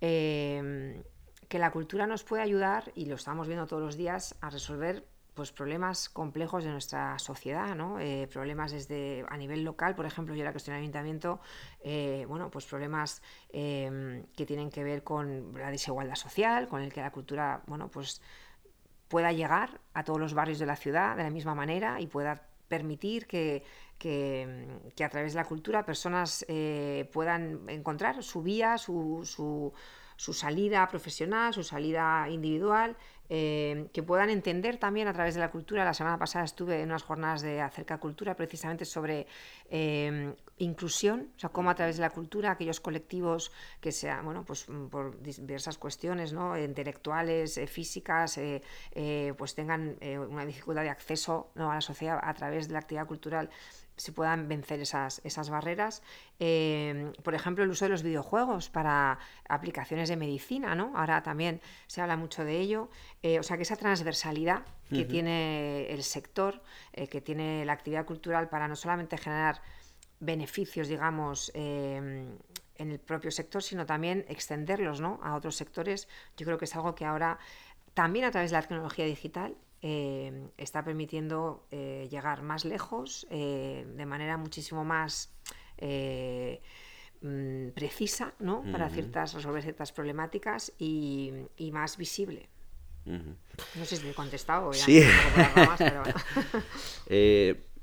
eh, 0.00 1.02
que 1.48 1.58
la 1.58 1.70
cultura 1.70 2.06
nos 2.06 2.24
puede 2.24 2.42
ayudar, 2.42 2.90
y 2.94 3.04
lo 3.04 3.16
estamos 3.16 3.46
viendo 3.46 3.66
todos 3.66 3.82
los 3.82 3.96
días, 3.98 4.34
a 4.40 4.48
resolver 4.48 5.04
pues 5.34 5.50
problemas 5.52 6.08
complejos 6.08 6.64
de 6.64 6.70
nuestra 6.70 7.18
sociedad, 7.18 7.74
¿no? 7.74 7.98
Eh, 7.98 8.28
problemas 8.30 8.72
desde 8.72 9.24
a 9.28 9.36
nivel 9.36 9.64
local, 9.64 9.94
por 9.94 10.04
ejemplo, 10.04 10.34
yo 10.34 10.42
era 10.42 10.52
cuestión 10.52 10.74
del 10.74 10.82
ayuntamiento, 10.82 11.40
eh, 11.82 12.26
bueno, 12.28 12.50
pues 12.50 12.66
problemas 12.66 13.22
em, 13.50 14.24
que 14.36 14.44
tienen 14.44 14.70
que 14.70 14.84
ver 14.84 15.02
con 15.02 15.54
la 15.58 15.70
desigualdad 15.70 16.16
social, 16.16 16.68
con 16.68 16.82
el 16.82 16.92
que 16.92 17.00
la 17.00 17.12
cultura, 17.12 17.62
bueno, 17.66 17.88
pues 17.88 18.20
pueda 19.08 19.32
llegar 19.32 19.80
a 19.94 20.04
todos 20.04 20.20
los 20.20 20.34
barrios 20.34 20.58
de 20.58 20.66
la 20.66 20.76
ciudad 20.76 21.16
de 21.16 21.22
la 21.22 21.30
misma 21.30 21.54
manera 21.54 22.00
y 22.00 22.06
pueda 22.06 22.48
permitir 22.68 23.26
que, 23.26 23.62
a 25.04 25.08
través 25.08 25.32
de 25.34 25.36
la 25.38 25.44
cultura 25.44 25.84
personas 25.84 26.44
eh, 26.48 27.08
puedan 27.12 27.68
encontrar 27.68 28.22
su 28.22 28.42
vía, 28.42 28.78
su, 28.78 29.20
su, 29.24 29.72
su 30.16 30.32
salida 30.32 30.86
profesional, 30.88 31.52
su 31.52 31.62
salida 31.62 32.28
individual 32.30 32.96
eh, 33.34 33.88
que 33.94 34.02
puedan 34.02 34.28
entender 34.28 34.76
también 34.76 35.08
a 35.08 35.14
través 35.14 35.32
de 35.34 35.40
la 35.40 35.50
cultura. 35.50 35.86
La 35.86 35.94
semana 35.94 36.18
pasada 36.18 36.44
estuve 36.44 36.82
en 36.82 36.90
unas 36.90 37.02
jornadas 37.02 37.40
de 37.40 37.62
acerca 37.62 37.96
cultura 37.96 38.36
precisamente 38.36 38.84
sobre 38.84 39.26
eh, 39.70 40.34
inclusión, 40.58 41.30
o 41.34 41.38
sea, 41.38 41.48
cómo 41.48 41.70
a 41.70 41.74
través 41.74 41.96
de 41.96 42.02
la 42.02 42.10
cultura 42.10 42.50
aquellos 42.50 42.80
colectivos 42.80 43.50
que 43.80 43.90
sean, 43.90 44.26
bueno, 44.26 44.44
pues 44.44 44.68
mm, 44.68 44.88
por 44.88 45.18
diversas 45.22 45.78
cuestiones, 45.78 46.34
¿no? 46.34 46.58
intelectuales, 46.58 47.56
eh, 47.56 47.66
físicas, 47.66 48.38
pues 49.38 49.54
tengan 49.54 49.96
una 50.28 50.44
dificultad 50.44 50.82
de 50.82 50.90
acceso 50.90 51.52
a 51.56 51.74
la 51.74 51.80
sociedad 51.80 52.20
a 52.22 52.34
través 52.34 52.68
de 52.68 52.74
la 52.74 52.80
actividad 52.80 53.06
cultural 53.06 53.48
se 53.96 54.12
puedan 54.12 54.48
vencer 54.48 54.80
esas, 54.80 55.20
esas 55.24 55.50
barreras. 55.50 56.02
Eh, 56.38 57.12
por 57.22 57.34
ejemplo, 57.34 57.64
el 57.64 57.70
uso 57.70 57.84
de 57.84 57.90
los 57.90 58.02
videojuegos 58.02 58.70
para 58.70 59.18
aplicaciones 59.48 60.08
de 60.08 60.16
medicina, 60.16 60.74
¿no? 60.74 60.92
Ahora 60.96 61.22
también 61.22 61.60
se 61.86 62.00
habla 62.00 62.16
mucho 62.16 62.44
de 62.44 62.58
ello. 62.58 62.90
Eh, 63.22 63.38
o 63.38 63.42
sea, 63.42 63.56
que 63.56 63.62
esa 63.62 63.76
transversalidad 63.76 64.64
que 64.88 65.06
tiene 65.06 65.90
el 65.90 66.02
sector, 66.02 66.62
eh, 66.92 67.08
que 67.08 67.22
tiene 67.22 67.64
la 67.64 67.72
actividad 67.72 68.04
cultural 68.04 68.50
para 68.50 68.68
no 68.68 68.76
solamente 68.76 69.16
generar 69.16 69.62
beneficios, 70.20 70.86
digamos, 70.86 71.50
en 71.54 72.38
el 72.76 72.98
propio 72.98 73.30
sector, 73.30 73.62
sino 73.62 73.86
también 73.86 74.26
extenderlos 74.28 75.00
¿no? 75.00 75.18
a 75.22 75.34
otros 75.34 75.56
sectores, 75.56 76.08
yo 76.36 76.44
creo 76.44 76.58
que 76.58 76.66
es 76.66 76.76
algo 76.76 76.94
que 76.94 77.06
ahora 77.06 77.38
también 77.94 78.26
a 78.26 78.30
través 78.30 78.50
de 78.50 78.56
la 78.56 78.62
tecnología 78.62 79.06
digital 79.06 79.56
eh, 79.84 80.48
está 80.58 80.84
permitiendo 80.84 81.66
eh, 81.72 82.06
llegar 82.08 82.42
más 82.42 82.64
lejos 82.64 83.26
eh, 83.30 83.84
de 83.96 84.06
manera 84.06 84.36
muchísimo 84.36 84.84
más 84.84 85.32
mm, 87.20 87.68
precisa 87.74 88.32
¿no? 88.38 88.62
para 88.70 88.88
ciertas, 88.90 89.34
resolver 89.34 89.60
ciertas 89.64 89.90
problemáticas 89.90 90.72
y, 90.78 91.32
más 91.72 91.96
visible. 91.96 92.48
No 93.04 93.84
sé 93.84 93.96
si 93.96 94.02
te 94.02 94.10
he 94.10 94.14
contestado. 94.14 94.72
sí. 94.72 95.02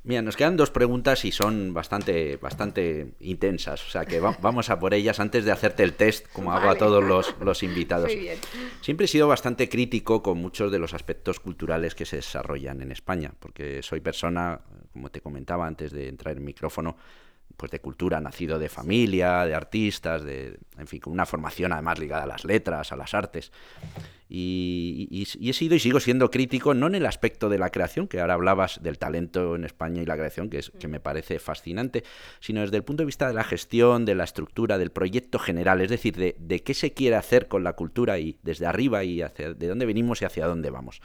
Mira, 0.04 0.22
nos 0.22 0.38
quedan 0.38 0.56
dos 0.56 0.72
preguntas 0.72 1.26
y 1.26 1.32
son 1.32 1.74
bastante, 1.74 2.38
bastante 2.38 3.16
intensas, 3.20 3.86
o 3.86 3.90
sea 3.90 4.06
que 4.06 4.22
vamos 4.22 4.70
a 4.70 4.80
por 4.80 4.94
ellas 4.94 5.20
antes 5.20 5.44
de 5.44 5.52
hacerte 5.52 5.84
el 5.84 5.94
test, 5.94 6.26
como 6.32 6.54
hago 6.54 6.70
a 6.70 6.76
todos 6.76 7.04
los, 7.04 7.36
los 7.42 7.64
invitados. 7.64 8.10
Siempre 8.82 9.06
he 9.06 9.08
sido 9.10 9.28
bastante 9.28 9.68
crítico 9.68 10.24
con 10.24 10.38
muchos 10.38 10.72
de 10.72 10.80
los 10.80 10.94
aspectos 10.94 11.42
culturales 11.42 11.96
que 11.96 12.06
se 12.06 12.16
desarrollan 12.16 12.82
en 12.82 12.94
España, 12.94 13.34
porque 13.40 13.84
soy 13.84 14.00
persona, 14.00 14.62
como 14.94 15.12
te 15.12 15.20
comentaba 15.20 15.68
antes 15.68 15.92
de 15.92 16.08
entrar 16.08 16.32
en 16.32 16.40
el 16.40 16.46
micrófono, 16.46 16.96
pues 17.60 17.72
de 17.72 17.82
cultura, 17.82 18.22
nacido 18.22 18.58
de 18.58 18.70
familia, 18.70 19.46
de 19.46 19.54
artistas, 19.54 20.24
de, 20.24 20.58
en 20.78 20.88
fin, 20.88 21.02
con 21.02 21.12
una 21.12 21.26
formación 21.26 21.74
además 21.74 22.00
ligada 22.00 22.24
a 22.24 22.28
las 22.28 22.46
letras, 22.46 22.94
a 22.94 22.96
las 22.96 23.14
artes. 23.14 23.52
Y, 24.30 25.28
he 25.42 25.54
sido 25.54 25.76
y 25.76 25.80
sigo 25.80 26.00
siendo 26.00 26.32
crítico, 26.32 26.74
no 26.74 26.88
en 26.88 26.96
el 26.96 27.06
aspecto 27.06 27.50
de 27.50 27.58
la 27.58 27.70
creación, 27.70 28.08
que 28.08 28.22
ahora 28.22 28.36
hablabas 28.36 28.82
del 28.82 28.98
talento 28.98 29.56
en 29.56 29.66
España 29.66 30.02
y 30.02 30.06
la 30.06 30.16
creación, 30.16 30.50
que, 30.50 30.60
es, 30.60 30.72
que 30.80 30.88
me 30.88 31.02
parece 31.02 31.40
fascinante, 31.40 32.04
sino 32.40 32.62
desde 32.62 32.78
el 32.78 32.84
punto 32.84 33.02
de 33.02 33.08
vista 33.08 33.28
de 33.28 33.34
la 33.34 33.44
gestión, 33.44 34.06
de 34.06 34.16
la 34.16 34.24
estructura, 34.24 34.78
del 34.78 34.92
proyecto 34.92 35.38
general, 35.38 35.82
es 35.82 35.90
decir, 35.90 36.16
de, 36.16 36.60
qué 36.62 36.74
se 36.74 36.94
quiere 36.94 37.18
hacer 37.18 37.50
con 37.50 37.66
la 37.66 37.74
cultura 37.74 38.20
y 38.20 38.38
desde 38.42 38.68
arriba 38.68 39.04
y 39.04 39.22
hacia 39.22 39.54
de 39.54 39.68
dónde 39.68 39.86
venimos 39.86 40.22
y 40.22 40.26
hacia 40.26 40.48
dónde 40.48 40.70
vamos. 40.70 41.02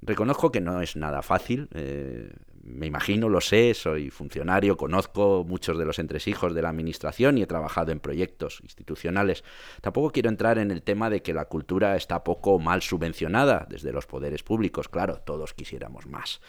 Reconozco 0.00 0.50
que 0.50 0.60
no 0.60 0.80
es 0.80 0.96
nada 0.96 1.22
fácil, 1.22 1.68
eh, 1.74 2.30
me 2.62 2.86
imagino, 2.86 3.28
lo 3.28 3.40
sé, 3.40 3.74
soy 3.74 4.10
funcionario, 4.10 4.76
conozco 4.76 5.44
muchos 5.46 5.78
de 5.78 5.84
los 5.84 5.98
entresijos 5.98 6.54
de 6.54 6.62
la 6.62 6.68
administración 6.68 7.38
y 7.38 7.42
he 7.42 7.46
trabajado 7.46 7.92
en 7.92 8.00
proyectos 8.00 8.60
institucionales. 8.62 9.44
Tampoco 9.80 10.10
quiero 10.10 10.28
entrar 10.28 10.58
en 10.58 10.70
el 10.70 10.82
tema 10.82 11.10
de 11.10 11.22
que 11.22 11.34
la 11.34 11.46
cultura 11.46 11.96
está 11.96 12.24
poco 12.24 12.52
o 12.52 12.58
mal 12.58 12.82
subvencionada 12.82 13.66
desde 13.68 13.92
los 13.92 14.06
poderes 14.06 14.42
públicos, 14.42 14.88
claro, 14.88 15.20
todos 15.24 15.54
quisiéramos 15.54 16.06
más. 16.06 16.40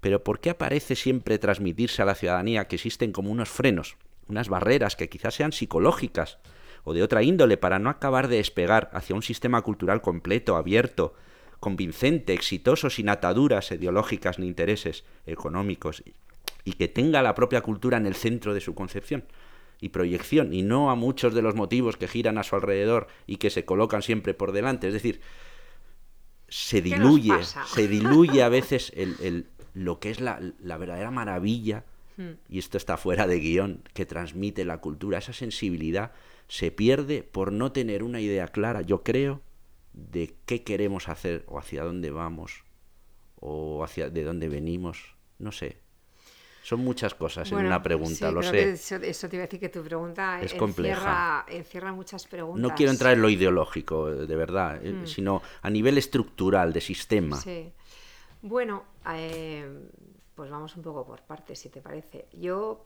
Pero 0.00 0.22
¿por 0.22 0.40
qué 0.40 0.50
aparece 0.50 0.94
siempre 0.94 1.38
transmitirse 1.38 2.02
a 2.02 2.06
la 2.06 2.14
ciudadanía 2.14 2.68
que 2.68 2.76
existen 2.76 3.12
como 3.12 3.30
unos 3.30 3.48
frenos, 3.48 3.96
unas 4.28 4.48
barreras 4.48 4.96
que 4.96 5.08
quizás 5.08 5.34
sean 5.34 5.52
psicológicas 5.52 6.38
o 6.84 6.94
de 6.94 7.02
otra 7.02 7.22
índole 7.22 7.56
para 7.56 7.78
no 7.78 7.90
acabar 7.90 8.28
de 8.28 8.36
despegar 8.36 8.90
hacia 8.92 9.16
un 9.16 9.22
sistema 9.22 9.62
cultural 9.62 10.02
completo, 10.02 10.56
abierto, 10.56 11.14
convincente, 11.60 12.32
exitoso, 12.32 12.90
sin 12.90 13.08
ataduras 13.08 13.70
ideológicas 13.70 14.38
ni 14.38 14.46
intereses 14.46 15.04
económicos, 15.26 16.02
y 16.64 16.72
que 16.72 16.88
tenga 16.88 17.22
la 17.22 17.34
propia 17.34 17.60
cultura 17.60 17.96
en 17.96 18.06
el 18.06 18.14
centro 18.14 18.54
de 18.54 18.60
su 18.60 18.74
concepción 18.74 19.24
y 19.80 19.90
proyección, 19.90 20.52
y 20.52 20.62
no 20.62 20.90
a 20.90 20.94
muchos 20.94 21.34
de 21.34 21.42
los 21.42 21.54
motivos 21.54 21.96
que 21.96 22.08
giran 22.08 22.38
a 22.38 22.42
su 22.42 22.56
alrededor 22.56 23.08
y 23.26 23.36
que 23.36 23.50
se 23.50 23.64
colocan 23.64 24.02
siempre 24.02 24.34
por 24.34 24.52
delante. 24.52 24.88
Es 24.88 24.94
decir, 24.94 25.20
se 26.48 26.80
diluye, 26.80 27.34
se 27.42 27.88
diluye 27.88 28.42
a 28.42 28.48
veces 28.48 28.92
el, 28.96 29.46
lo 29.74 30.00
que 30.00 30.10
es 30.10 30.20
la, 30.20 30.40
la 30.60 30.76
verdadera 30.76 31.10
maravilla, 31.10 31.84
hmm. 32.16 32.32
y 32.48 32.58
esto 32.58 32.78
está 32.78 32.96
fuera 32.96 33.26
de 33.26 33.38
guion, 33.38 33.82
que 33.92 34.06
transmite 34.06 34.64
la 34.64 34.78
cultura, 34.78 35.18
esa 35.18 35.32
sensibilidad 35.32 36.12
se 36.48 36.70
pierde 36.70 37.22
por 37.22 37.52
no 37.52 37.72
tener 37.72 38.02
una 38.02 38.20
idea 38.20 38.48
clara, 38.48 38.82
yo 38.82 39.02
creo, 39.02 39.42
de 39.96 40.36
qué 40.44 40.62
queremos 40.62 41.08
hacer 41.08 41.44
o 41.48 41.58
hacia 41.58 41.82
dónde 41.82 42.10
vamos 42.10 42.64
o 43.40 43.82
hacia 43.82 44.10
de 44.10 44.22
dónde 44.22 44.48
venimos, 44.48 45.16
no 45.38 45.50
sé. 45.50 45.78
Son 46.62 46.80
muchas 46.80 47.14
cosas 47.14 47.50
en 47.52 47.58
una 47.58 47.80
pregunta, 47.80 48.30
lo 48.32 48.42
sé. 48.42 48.72
Eso, 48.72 48.98
te 49.28 49.36
iba 49.36 49.44
a 49.44 49.46
decir 49.46 49.60
que 49.60 49.68
tu 49.68 49.84
pregunta 49.84 50.42
es 50.42 50.52
encierra, 50.52 51.46
encierra, 51.48 51.92
muchas 51.92 52.26
preguntas. 52.26 52.60
No 52.60 52.74
quiero 52.74 52.90
entrar 52.90 53.12
en 53.12 53.22
lo 53.22 53.28
ideológico, 53.28 54.10
de 54.10 54.36
verdad, 54.36 54.84
eh, 54.84 54.92
mm. 54.92 55.06
sino 55.06 55.42
a 55.62 55.70
nivel 55.70 55.96
estructural, 55.96 56.72
de 56.72 56.80
sistema. 56.80 57.36
Sí. 57.36 57.72
Bueno, 58.42 58.82
eh, 59.14 59.64
pues 60.34 60.50
vamos 60.50 60.76
un 60.76 60.82
poco 60.82 61.06
por 61.06 61.22
partes, 61.22 61.60
si 61.60 61.68
te 61.68 61.80
parece. 61.80 62.26
Yo 62.32 62.84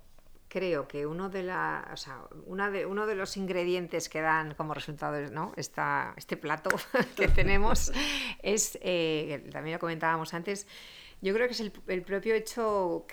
creo 0.51 0.89
que 0.89 1.07
uno 1.07 1.31
de, 1.31 1.45
la, 1.45 1.89
o 1.93 1.97
sea, 1.97 2.25
una 2.45 2.71
de, 2.71 2.85
uno 2.85 3.07
de 3.07 3.15
los 3.15 3.37
ingredientes 3.37 4.09
que 4.09 4.21
dan 4.21 4.55
como 4.55 4.75
resultado 4.75 5.31
¿no? 5.31 5.53
Esta, 5.57 6.13
este 6.17 6.37
plato 6.37 6.71
que 7.17 7.29
tenemos 7.29 7.93
es, 8.43 8.77
eh, 8.83 9.49
también 9.53 9.75
lo 9.75 9.81
comentábamos 9.81 10.35
antes, 10.35 10.67
yo 11.23 11.33
creo 11.35 11.47
que 11.47 11.53
es 11.53 11.61
el, 11.61 12.03
propio 12.03 12.35
hecho 12.35 13.07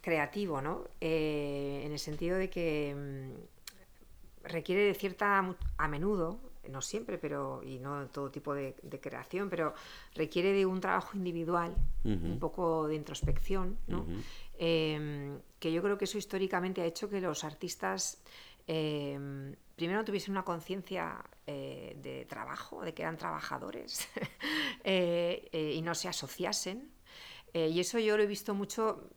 creativo, 0.00 0.60
¿no? 0.60 0.84
Eh, 1.00 1.82
en 1.84 1.92
el 1.92 1.98
sentido 1.98 2.38
de 2.38 2.50
que 2.50 2.94
mm, 2.94 4.48
requiere 4.48 4.82
de 4.82 4.94
cierta, 4.94 5.56
a 5.78 5.88
menudo, 5.88 6.38
no 6.70 6.82
siempre, 6.82 7.18
pero 7.18 7.62
y 7.64 7.78
no 7.78 8.06
todo 8.06 8.30
tipo 8.30 8.54
de, 8.54 8.74
creación, 9.00 9.50
pero 9.50 9.74
requiere 10.14 10.52
de 10.52 10.66
un 10.66 10.80
trabajo 10.80 11.16
individual, 11.16 11.74
un 12.04 12.38
poco 12.38 12.86
de 12.86 12.94
introspección, 12.94 13.78
¿no? 13.86 14.06
Em, 14.58 15.40
que 15.58 15.72
yo 15.72 15.82
creo 15.82 15.98
que 15.98 16.06
eso 16.06 16.18
históricamente 16.18 16.80
ha 16.80 16.86
hecho 16.86 17.08
que 17.08 17.20
los 17.20 17.44
artistas 17.44 18.22
em, 18.66 19.54
primero 19.76 20.04
tuviesen 20.04 20.32
una 20.32 20.44
conciencia 20.44 21.22
eh, 21.46 21.96
de 22.02 22.24
trabajo, 22.24 22.82
de 22.82 22.92
que 22.92 23.02
eran 23.02 23.16
trabajadores 23.16 24.08
eh, 24.84 25.48
eh, 25.52 25.72
y 25.74 25.82
no 25.82 25.94
se 25.94 26.08
asociasen. 26.08 26.90
y 27.54 27.78
eso 27.80 27.98
yo 27.98 28.16
lo 28.16 28.22
he 28.22 28.26
visto 28.26 28.52
mucho, 28.52 29.10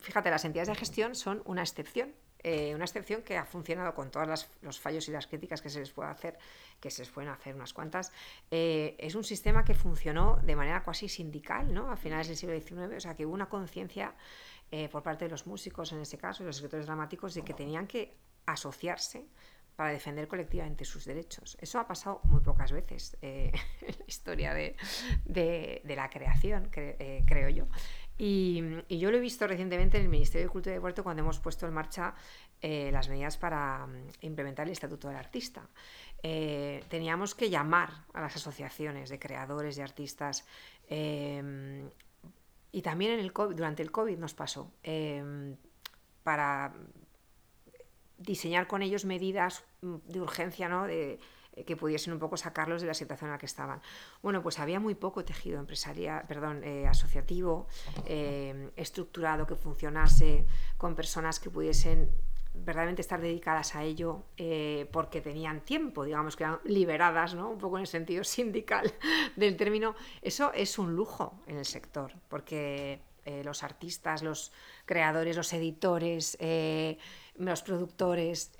fíjate, 0.00 0.30
las 0.30 0.44
entidades 0.44 0.68
de 0.68 0.74
gestión 0.74 1.14
son 1.14 1.42
una 1.44 1.62
excepción. 1.62 2.12
una 2.74 2.84
excepción 2.84 3.22
que 3.22 3.36
ha 3.36 3.44
funcionado 3.44 3.94
con 3.94 4.10
todos 4.10 4.48
los 4.62 4.80
fallos 4.80 5.08
y 5.08 5.12
las 5.12 5.28
críticas 5.28 5.62
que 5.62 5.70
se 5.70 5.78
les 5.78 5.92
puede 5.92 6.10
hacer, 6.10 6.38
que 6.80 6.90
se 6.90 7.02
les 7.02 7.10
pueden 7.10 7.30
hacer 7.30 7.54
unas 7.54 7.72
cuantas. 7.72 8.10
es 8.50 9.14
un 9.14 9.22
sistema 9.22 9.64
que 9.64 9.74
funcionó 9.74 10.40
de 10.42 10.56
manera 10.56 10.82
casi 10.82 11.08
sindical, 11.08 11.72
¿no? 11.72 11.90
A 11.92 11.96
finales 11.96 12.26
del 12.26 12.36
siglo 12.36 12.54
XIX, 12.58 12.96
o 12.96 13.00
sea, 13.00 13.14
que 13.14 13.26
hubo 13.26 13.34
una 13.34 13.48
conciencia 13.48 14.14
eh, 14.74 14.88
por 14.88 15.02
parte 15.02 15.26
de 15.26 15.30
los 15.30 15.46
músicos, 15.46 15.92
en 15.92 16.00
ese 16.00 16.16
caso, 16.16 16.42
los 16.44 16.56
escritores 16.56 16.86
dramáticos, 16.86 17.34
de 17.34 17.42
que 17.42 17.52
tenían 17.52 17.86
que 17.86 18.16
asociarse 18.46 19.26
para 19.76 19.90
defender 19.90 20.26
colectivamente 20.26 20.86
sus 20.86 21.04
derechos. 21.04 21.58
Eso 21.60 21.78
ha 21.78 21.86
pasado 21.86 22.22
muy 22.24 22.40
pocas 22.40 22.72
veces 22.72 23.18
eh, 23.20 23.52
en 23.82 23.94
la 23.98 24.04
historia 24.06 24.54
de, 24.54 25.82
la 25.84 26.08
creación, 26.08 26.70
eh, 26.74 27.22
creo 27.26 27.50
yo. 27.50 27.66
Y, 28.16 28.62
yo 28.88 29.10
lo 29.10 29.18
he 29.18 29.20
visto 29.20 29.46
recientemente 29.46 29.98
en 29.98 30.04
el 30.04 30.08
Ministerio 30.08 30.46
de 30.46 30.50
Cultura 30.50 30.72
y 30.72 30.76
Deporte 30.76 31.02
cuando 31.02 31.22
hemos 31.22 31.38
puesto 31.38 31.66
en 31.66 31.74
marcha 31.74 32.14
las 32.62 33.10
medidas 33.10 33.36
para 33.36 33.86
mm, 33.86 34.08
implementar 34.22 34.66
el 34.66 34.72
Estatuto 34.72 35.08
del 35.08 35.18
Artista. 35.18 35.68
teníamos 36.22 37.34
que 37.34 37.50
llamar 37.50 37.90
a 38.14 38.22
las 38.22 38.36
asociaciones 38.36 39.10
de 39.10 39.18
creadores, 39.18 39.76
de 39.76 39.82
artistas, 39.82 40.46
y 42.72 42.82
también 42.82 43.12
en 43.12 43.20
el 43.20 43.32
durante 43.32 43.82
el 43.82 43.92
COVID 43.92 44.18
nos 44.18 44.34
pasó, 44.34 44.72
em, 44.82 45.56
para 46.22 46.72
diseñar 48.18 48.66
con 48.66 48.82
ellos 48.82 49.04
medidas 49.04 49.64
de 49.82 50.20
urgencia, 50.20 50.68
¿no? 50.68 50.86
De, 50.86 51.18
eh, 51.54 51.64
que 51.64 51.76
pudiesen 51.76 52.14
un 52.14 52.18
poco 52.18 52.36
sacarlos 52.38 52.80
de 52.80 52.88
la 52.88 52.94
situación 52.94 53.28
en 53.28 53.32
la 53.32 53.38
que 53.38 53.46
estaban. 53.46 53.82
Bueno, 54.22 54.42
pues 54.42 54.58
había 54.58 54.80
muy 54.80 54.94
poco 54.94 55.24
tejido 55.24 55.58
empresarial, 55.58 56.24
perdón, 56.26 56.64
eh, 56.64 56.86
asociativo, 56.86 57.66
em, 58.06 58.70
estructurado, 58.76 59.46
que 59.46 59.54
funcionase, 59.54 60.46
con 60.78 60.94
personas 60.94 61.38
que 61.38 61.50
pudiesen 61.50 62.10
verdaderamente 62.54 63.02
estar 63.02 63.20
dedicadas 63.20 63.74
a 63.74 63.82
ello 63.82 64.24
eh, 64.36 64.88
porque 64.92 65.20
tenían 65.20 65.60
tiempo, 65.60 66.04
digamos 66.04 66.36
que 66.36 66.44
eran 66.44 66.60
liberadas, 66.64 67.34
¿no? 67.34 67.50
un 67.50 67.58
poco 67.58 67.78
en 67.78 67.82
el 67.82 67.86
sentido 67.86 68.24
sindical 68.24 68.92
del 69.36 69.56
término, 69.56 69.94
eso 70.20 70.52
es 70.52 70.78
un 70.78 70.94
lujo 70.94 71.40
en 71.46 71.58
el 71.58 71.64
sector, 71.64 72.12
porque 72.28 73.00
eh, 73.24 73.42
los 73.44 73.62
artistas, 73.62 74.22
los 74.22 74.52
creadores, 74.84 75.36
los 75.36 75.52
editores, 75.52 76.36
eh, 76.40 76.98
los 77.36 77.62
productores, 77.62 78.52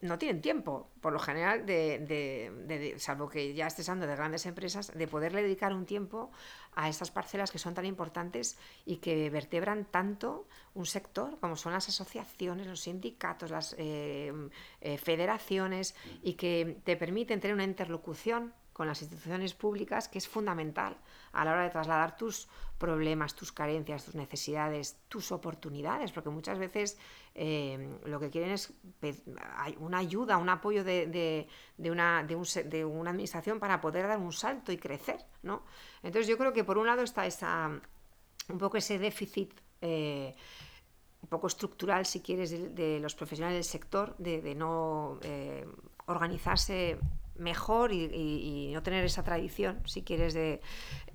no 0.00 0.18
tienen 0.18 0.40
tiempo, 0.40 0.90
por 1.00 1.12
lo 1.12 1.18
general, 1.18 1.66
de, 1.66 2.94
salvo 2.98 3.28
que 3.28 3.52
ya 3.52 3.66
estés 3.66 3.88
hablando 3.88 4.06
de 4.06 4.16
grandes 4.16 4.46
empresas, 4.46 4.92
de 4.96 5.06
poderle 5.06 5.42
dedicar 5.42 5.74
un 5.74 5.84
tiempo 5.84 6.30
a 6.74 6.88
estas 6.88 7.10
parcelas 7.10 7.50
que 7.50 7.58
son 7.58 7.74
tan 7.74 7.84
importantes 7.84 8.58
y 8.86 8.96
que 8.96 9.28
vertebran 9.28 9.84
tanto 9.84 10.46
un 10.74 10.86
sector 10.86 11.38
como 11.38 11.56
son 11.56 11.72
las 11.72 11.88
asociaciones, 11.88 12.66
los 12.66 12.80
sindicatos, 12.80 13.50
las 13.50 13.74
eh, 13.78 14.32
eh, 14.80 14.96
federaciones 14.96 15.94
y 16.22 16.34
que 16.34 16.78
te 16.84 16.96
permiten 16.96 17.40
tener 17.40 17.54
una 17.54 17.64
interlocución 17.64 18.54
con 18.80 18.86
las 18.86 19.02
instituciones 19.02 19.52
públicas 19.52 20.08
que 20.08 20.16
es 20.16 20.26
fundamental 20.26 20.96
a 21.32 21.44
la 21.44 21.52
hora 21.52 21.64
de 21.64 21.68
trasladar 21.68 22.16
tus 22.16 22.48
problemas, 22.78 23.34
tus 23.34 23.52
carencias, 23.52 24.06
tus 24.06 24.14
necesidades, 24.14 24.96
tus 25.06 25.32
oportunidades, 25.32 26.12
porque 26.12 26.30
muchas 26.30 26.58
veces 26.58 26.96
eh, 27.34 27.98
lo 28.06 28.18
que 28.18 28.30
quieren 28.30 28.52
es 28.52 28.72
una 29.80 29.98
ayuda, 29.98 30.38
un 30.38 30.48
apoyo 30.48 30.82
de, 30.82 31.46
una, 31.76 32.24
de, 32.24 32.84
una 32.86 33.10
administración 33.10 33.60
para 33.60 33.82
poder 33.82 34.08
dar 34.08 34.18
un 34.18 34.32
salto 34.32 34.72
y 34.72 34.78
crecer. 34.78 35.26
¿no? 35.42 35.62
Entonces 36.02 36.26
yo 36.26 36.38
creo 36.38 36.54
que 36.54 36.64
por 36.64 36.78
un 36.78 36.86
lado 36.86 37.02
está 37.02 37.26
esa, 37.26 37.68
un 38.48 38.58
poco 38.58 38.78
ese 38.78 38.98
déficit. 38.98 39.60
Eh, 39.82 40.34
un 41.22 41.28
poco 41.28 41.48
estructural, 41.48 42.06
si 42.06 42.20
quieres, 42.20 42.50
de, 42.50 42.98
los 42.98 43.14
profesionales 43.14 43.56
del 43.56 43.64
sector, 43.64 44.16
de, 44.16 44.54
no 44.54 45.18
eh, 45.22 45.68
organizarse 46.06 46.98
mejor 47.40 47.92
y, 47.92 48.70
no 48.72 48.82
tener 48.82 49.04
esa 49.04 49.22
tradición, 49.22 49.80
si 49.86 50.02
quieres, 50.02 50.34
de 50.34 50.60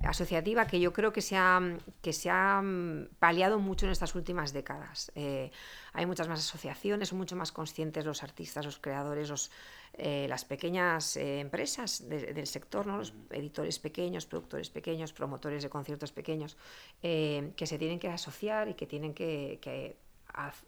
asociativa, 0.03 0.67
que 0.67 0.79
yo 0.79 0.91
creo 0.91 1.13
que 1.13 1.21
se 1.21 1.37
ha, 1.37 1.61
que 2.01 2.11
se 2.11 2.29
ha 2.29 2.61
mm, 2.61 3.09
paliado 3.19 3.59
mucho 3.59 3.85
en 3.85 3.91
estas 3.91 4.15
últimas 4.15 4.51
décadas. 4.51 5.11
Eh, 5.15 5.51
hay 5.93 6.05
muchas 6.05 6.27
más 6.27 6.39
asociaciones, 6.39 7.09
son 7.09 7.17
mucho 7.17 7.35
más 7.35 7.51
conscientes 7.51 8.05
los 8.05 8.23
artistas, 8.23 8.65
los 8.65 8.77
creadores, 8.77 9.29
los, 9.29 9.51
eh, 9.93 10.25
las 10.27 10.43
pequeñas 10.43 11.15
eh, 11.15 11.39
empresas 11.39 12.07
del 12.09 12.47
sector, 12.47 12.85
¿no? 12.85 12.97
los 12.97 13.13
editores 13.29 13.79
pequeños, 13.79 14.25
productores 14.25 14.69
pequeños, 14.69 15.13
promotores 15.13 15.63
de 15.63 15.69
conciertos 15.69 16.11
pequeños, 16.11 16.57
que 17.01 17.65
se 17.65 17.77
tienen 17.77 17.99
que 17.99 18.09
asociar 18.09 18.67
y 18.67 18.73
que 18.73 18.87
tienen 18.87 19.13
que, 19.13 19.59
que 19.61 19.97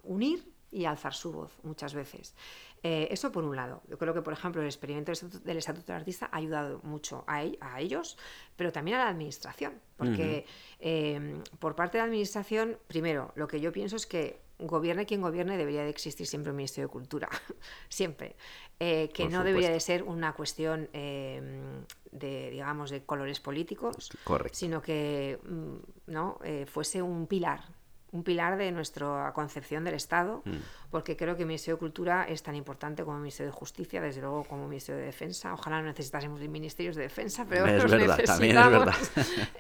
unir 0.03 0.56
y 0.71 0.85
alzar 0.85 1.13
su 1.13 1.31
voz 1.31 1.57
muchas 1.63 1.93
veces. 1.93 2.35
Eh, 2.83 3.07
eso 3.11 3.31
por 3.31 3.43
un 3.43 3.55
lado. 3.55 3.81
Yo 3.89 3.97
creo 3.97 4.13
que, 4.13 4.21
por 4.21 4.33
ejemplo, 4.33 4.61
el 4.61 4.67
experimento 4.67 5.11
del 5.43 5.57
Estatuto 5.57 5.87
del 5.87 6.01
Artista 6.01 6.29
ha 6.31 6.37
ayudado 6.37 6.79
mucho 6.83 7.23
a, 7.27 7.43
a 7.59 7.81
ellos, 7.81 8.17
pero 8.55 8.71
también 8.71 8.97
a 8.97 9.05
la 9.05 9.09
Administración. 9.09 9.73
Porque 9.97 10.45
em, 10.79 11.41
por 11.59 11.75
parte 11.75 11.97
de 11.97 12.03
la 12.03 12.05
Administración, 12.05 12.77
primero, 12.87 13.31
lo 13.35 13.47
que 13.47 13.59
yo 13.59 13.71
pienso 13.71 13.95
es 13.95 14.05
que 14.05 14.39
gobierne 14.59 15.05
quien 15.05 15.21
gobierne, 15.21 15.57
debería 15.57 15.83
de 15.83 15.89
existir 15.89 16.25
siempre 16.27 16.51
un 16.51 16.57
Ministerio 16.57 16.87
de 16.87 16.91
Cultura. 16.91 17.29
siempre. 17.89 18.35
Eh, 18.79 19.09
que 19.13 19.27
no 19.27 19.43
debería 19.43 19.71
de 19.71 19.79
ser 19.79 20.03
una 20.03 20.33
cuestión 20.33 20.87
em, 20.93 21.83
de, 22.11 22.51
digamos, 22.51 22.91
de 22.91 23.03
colores 23.03 23.39
políticos, 23.39 24.11
sino 24.51 24.81
que 24.81 25.39
mm, 25.43 26.11
¿no? 26.11 26.39
Eh, 26.43 26.67
fuese 26.67 27.01
un 27.01 27.25
pilar 27.25 27.76
un 28.17 28.23
pilar 28.23 28.57
de 28.57 28.71
nuestra 28.71 29.31
concepción 29.33 29.83
del 29.83 29.93
Estado, 29.93 30.41
mm. 30.43 30.55
porque 30.89 31.15
creo 31.15 31.35
que 31.35 31.43
el 31.43 31.47
Ministerio 31.47 31.75
de 31.75 31.79
Cultura 31.79 32.25
es 32.27 32.41
tan 32.41 32.55
importante 32.55 33.03
como 33.03 33.17
el 33.17 33.21
Ministerio 33.21 33.51
de 33.51 33.57
Justicia, 33.57 34.01
desde 34.01 34.21
luego 34.21 34.43
como 34.43 34.63
el 34.63 34.69
Ministerio 34.69 34.99
de 34.99 35.05
Defensa. 35.05 35.53
Ojalá 35.53 35.81
no 35.81 35.87
necesitásemos 35.87 36.39
ministerios 36.47 36.95
de 36.95 37.03
defensa, 37.03 37.45
pero 37.47 37.67
es 37.67 37.83
verdad, 37.91 38.19
también 38.25 38.57
es 38.57 38.69
verdad. 38.69 38.95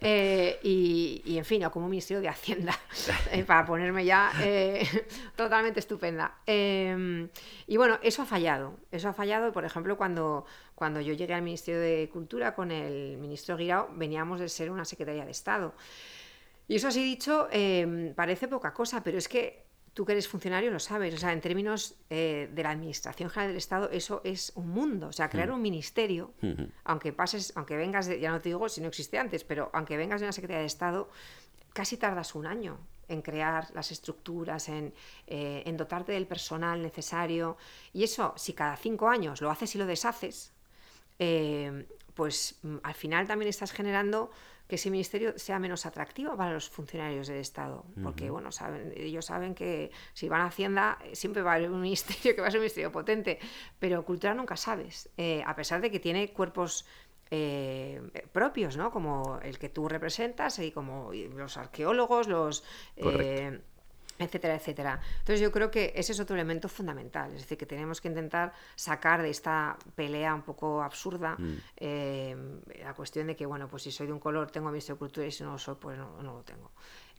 Eh, 0.01 0.59
y, 0.63 1.37
en 1.37 1.45
fin, 1.45 1.63
o 1.65 1.71
como 1.71 1.87
Ministerio 1.87 2.21
de 2.21 2.29
Hacienda, 2.29 2.73
eh, 3.31 3.43
para 3.43 3.65
ponerme 3.65 4.05
ya 4.05 4.31
eh, 4.41 4.87
totalmente 5.35 5.79
estupenda. 5.79 6.37
Em, 6.45 7.29
y 7.67 7.77
bueno, 7.77 7.99
eso 8.01 8.21
ha 8.21 8.25
fallado. 8.25 8.77
Eso 8.91 9.09
ha 9.09 9.13
fallado, 9.13 9.51
por 9.51 9.65
ejemplo, 9.65 9.97
cuando, 9.97 10.45
cuando 10.75 11.01
yo 11.01 11.13
llegué 11.13 11.33
al 11.33 11.41
Ministerio 11.41 11.79
de 11.79 12.09
Cultura 12.11 12.55
con 12.55 12.71
el 12.71 13.17
ministro 13.17 13.57
Guirao, 13.57 13.89
veníamos 13.93 14.39
de 14.39 14.49
ser 14.49 14.71
una 14.71 14.85
Secretaría 14.85 15.25
de 15.25 15.31
Estado. 15.31 15.73
Y 16.67 16.75
eso 16.75 16.87
así 16.87 17.03
dicho, 17.03 17.47
em, 17.51 18.13
parece 18.13 18.47
poca 18.47 18.73
cosa, 18.73 19.03
pero 19.03 19.17
es 19.17 19.27
que 19.27 19.67
tú 19.93 20.05
que 20.05 20.11
eres 20.11 20.27
funcionario 20.27 20.69
lo 20.69 20.79
sabes. 20.79 21.13
O 21.13 21.17
sea, 21.17 21.33
en 21.33 21.41
términos 21.41 21.95
eh, 22.09 22.49
de 22.53 22.63
la 22.63 22.71
Administración 22.71 23.29
General 23.29 23.49
del 23.49 23.57
Estado, 23.57 23.89
eso 23.91 24.21
es 24.23 24.51
un 24.55 24.69
mundo. 24.69 25.07
O 25.07 25.13
sea, 25.13 25.29
crear 25.29 25.49
mm. 25.49 25.53
un 25.53 25.61
ministerio, 25.61 26.33
aunque 26.83 27.13
pases, 27.13 27.53
aunque 27.55 27.75
vengas, 27.75 28.05
de, 28.05 28.19
ya 28.19 28.31
no 28.31 28.39
te 28.39 28.49
digo 28.49 28.69
si 28.69 28.81
no 28.81 28.89
existe 28.89 29.17
antes, 29.17 29.43
pero 29.43 29.71
aunque 29.73 29.97
vengas 29.97 30.21
de 30.21 30.27
una 30.27 30.33
Secretaría 30.33 30.61
de 30.61 30.67
Estado, 30.67 31.09
casi 31.73 31.97
tardas 31.97 32.35
un 32.35 32.45
año 32.45 32.77
en 33.07 33.21
crear 33.21 33.69
las 33.73 33.91
estructuras, 33.91 34.69
en, 34.69 34.93
eh, 35.25 35.63
en 35.65 35.77
dotarte 35.77 36.11
del 36.11 36.27
personal 36.27 36.81
necesario. 36.81 37.57
Y 37.93 38.03
eso, 38.03 38.33
si 38.35 38.53
cada 38.53 38.75
cinco 38.75 39.07
años 39.09 39.41
lo 39.41 39.49
haces 39.49 39.73
y 39.75 39.77
lo 39.77 39.85
deshaces, 39.85 40.53
eh, 41.19 41.87
pues 42.13 42.59
mm, 42.63 42.77
al 42.83 42.93
final 42.93 43.27
también 43.27 43.49
estás 43.49 43.71
generando 43.71 44.31
que 44.67 44.75
ese 44.75 44.89
ministerio 44.89 45.37
sea 45.37 45.59
menos 45.59 45.85
atractivo 45.85 46.35
para 46.35 46.53
los 46.53 46.69
funcionarios 46.69 47.27
del 47.27 47.37
Estado, 47.37 47.85
porque 48.03 48.29
bueno, 48.29 48.51
saben, 48.51 48.93
ellos 48.95 49.25
saben 49.25 49.55
que 49.55 49.91
si 50.13 50.27
van 50.27 50.41
a 50.41 50.45
Hacienda 50.45 50.97
eh, 51.03 51.15
siempre 51.15 51.41
va 51.41 51.53
a 51.53 51.55
haber 51.55 51.71
un 51.71 51.81
ministerio 51.89 52.35
que 52.35 52.41
va 52.41 52.47
a 52.47 52.51
ser 52.51 52.59
un 52.59 52.63
ministerio 52.63 52.91
potente, 52.91 53.39
pero 53.79 54.03
cultura 54.03 54.33
nunca 54.33 54.57
sabes, 54.57 55.09
eh, 55.17 55.41
a 55.45 55.55
pesar 55.55 55.81
de 55.81 55.89
que 55.89 55.99
tiene 55.99 56.33
cuerpos 56.33 56.85
eh, 57.31 58.01
propios, 58.31 58.77
¿no? 58.77 58.91
Como 58.91 59.39
el 59.41 59.57
que 59.57 59.69
tú 59.69 59.87
representas 59.87 60.59
y 60.59 60.71
como 60.71 61.11
los 61.13 61.57
arqueólogos, 61.57 62.27
los 62.27 62.63
etcétera, 64.19 64.55
etcétera. 64.55 64.99
Entonces 65.19 65.39
yo 65.39 65.51
creo 65.51 65.69
que 65.69 65.93
ese 65.95 66.11
es 66.11 66.19
otro 66.19 66.35
elemento 66.35 66.69
fundamental, 66.69 67.33
es 67.33 67.41
decir, 67.41 67.57
que 67.57 67.65
tenemos 67.65 68.01
que 68.01 68.07
intentar 68.07 68.53
sacar 68.75 69.21
de 69.21 69.29
esta 69.29 69.77
pelea 69.95 70.33
un 70.33 70.41
poco 70.41 70.81
absurda 70.81 71.35
mm. 71.37 71.53
eh, 71.77 72.35
la 72.81 72.93
cuestión 72.93 73.27
de 73.27 73.35
que, 73.35 73.45
bueno, 73.45 73.67
pues 73.67 73.83
si 73.83 73.91
soy 73.91 74.07
de 74.07 74.13
un 74.13 74.19
color 74.19 74.51
tengo 74.51 74.71
mi 74.71 74.79
de 74.79 74.95
cultura 74.95 75.25
y 75.27 75.31
si 75.31 75.43
no 75.43 75.51
lo 75.51 75.57
soy, 75.57 75.75
pues 75.75 75.97
no, 75.97 76.21
lo 76.21 76.43
tengo. 76.43 76.71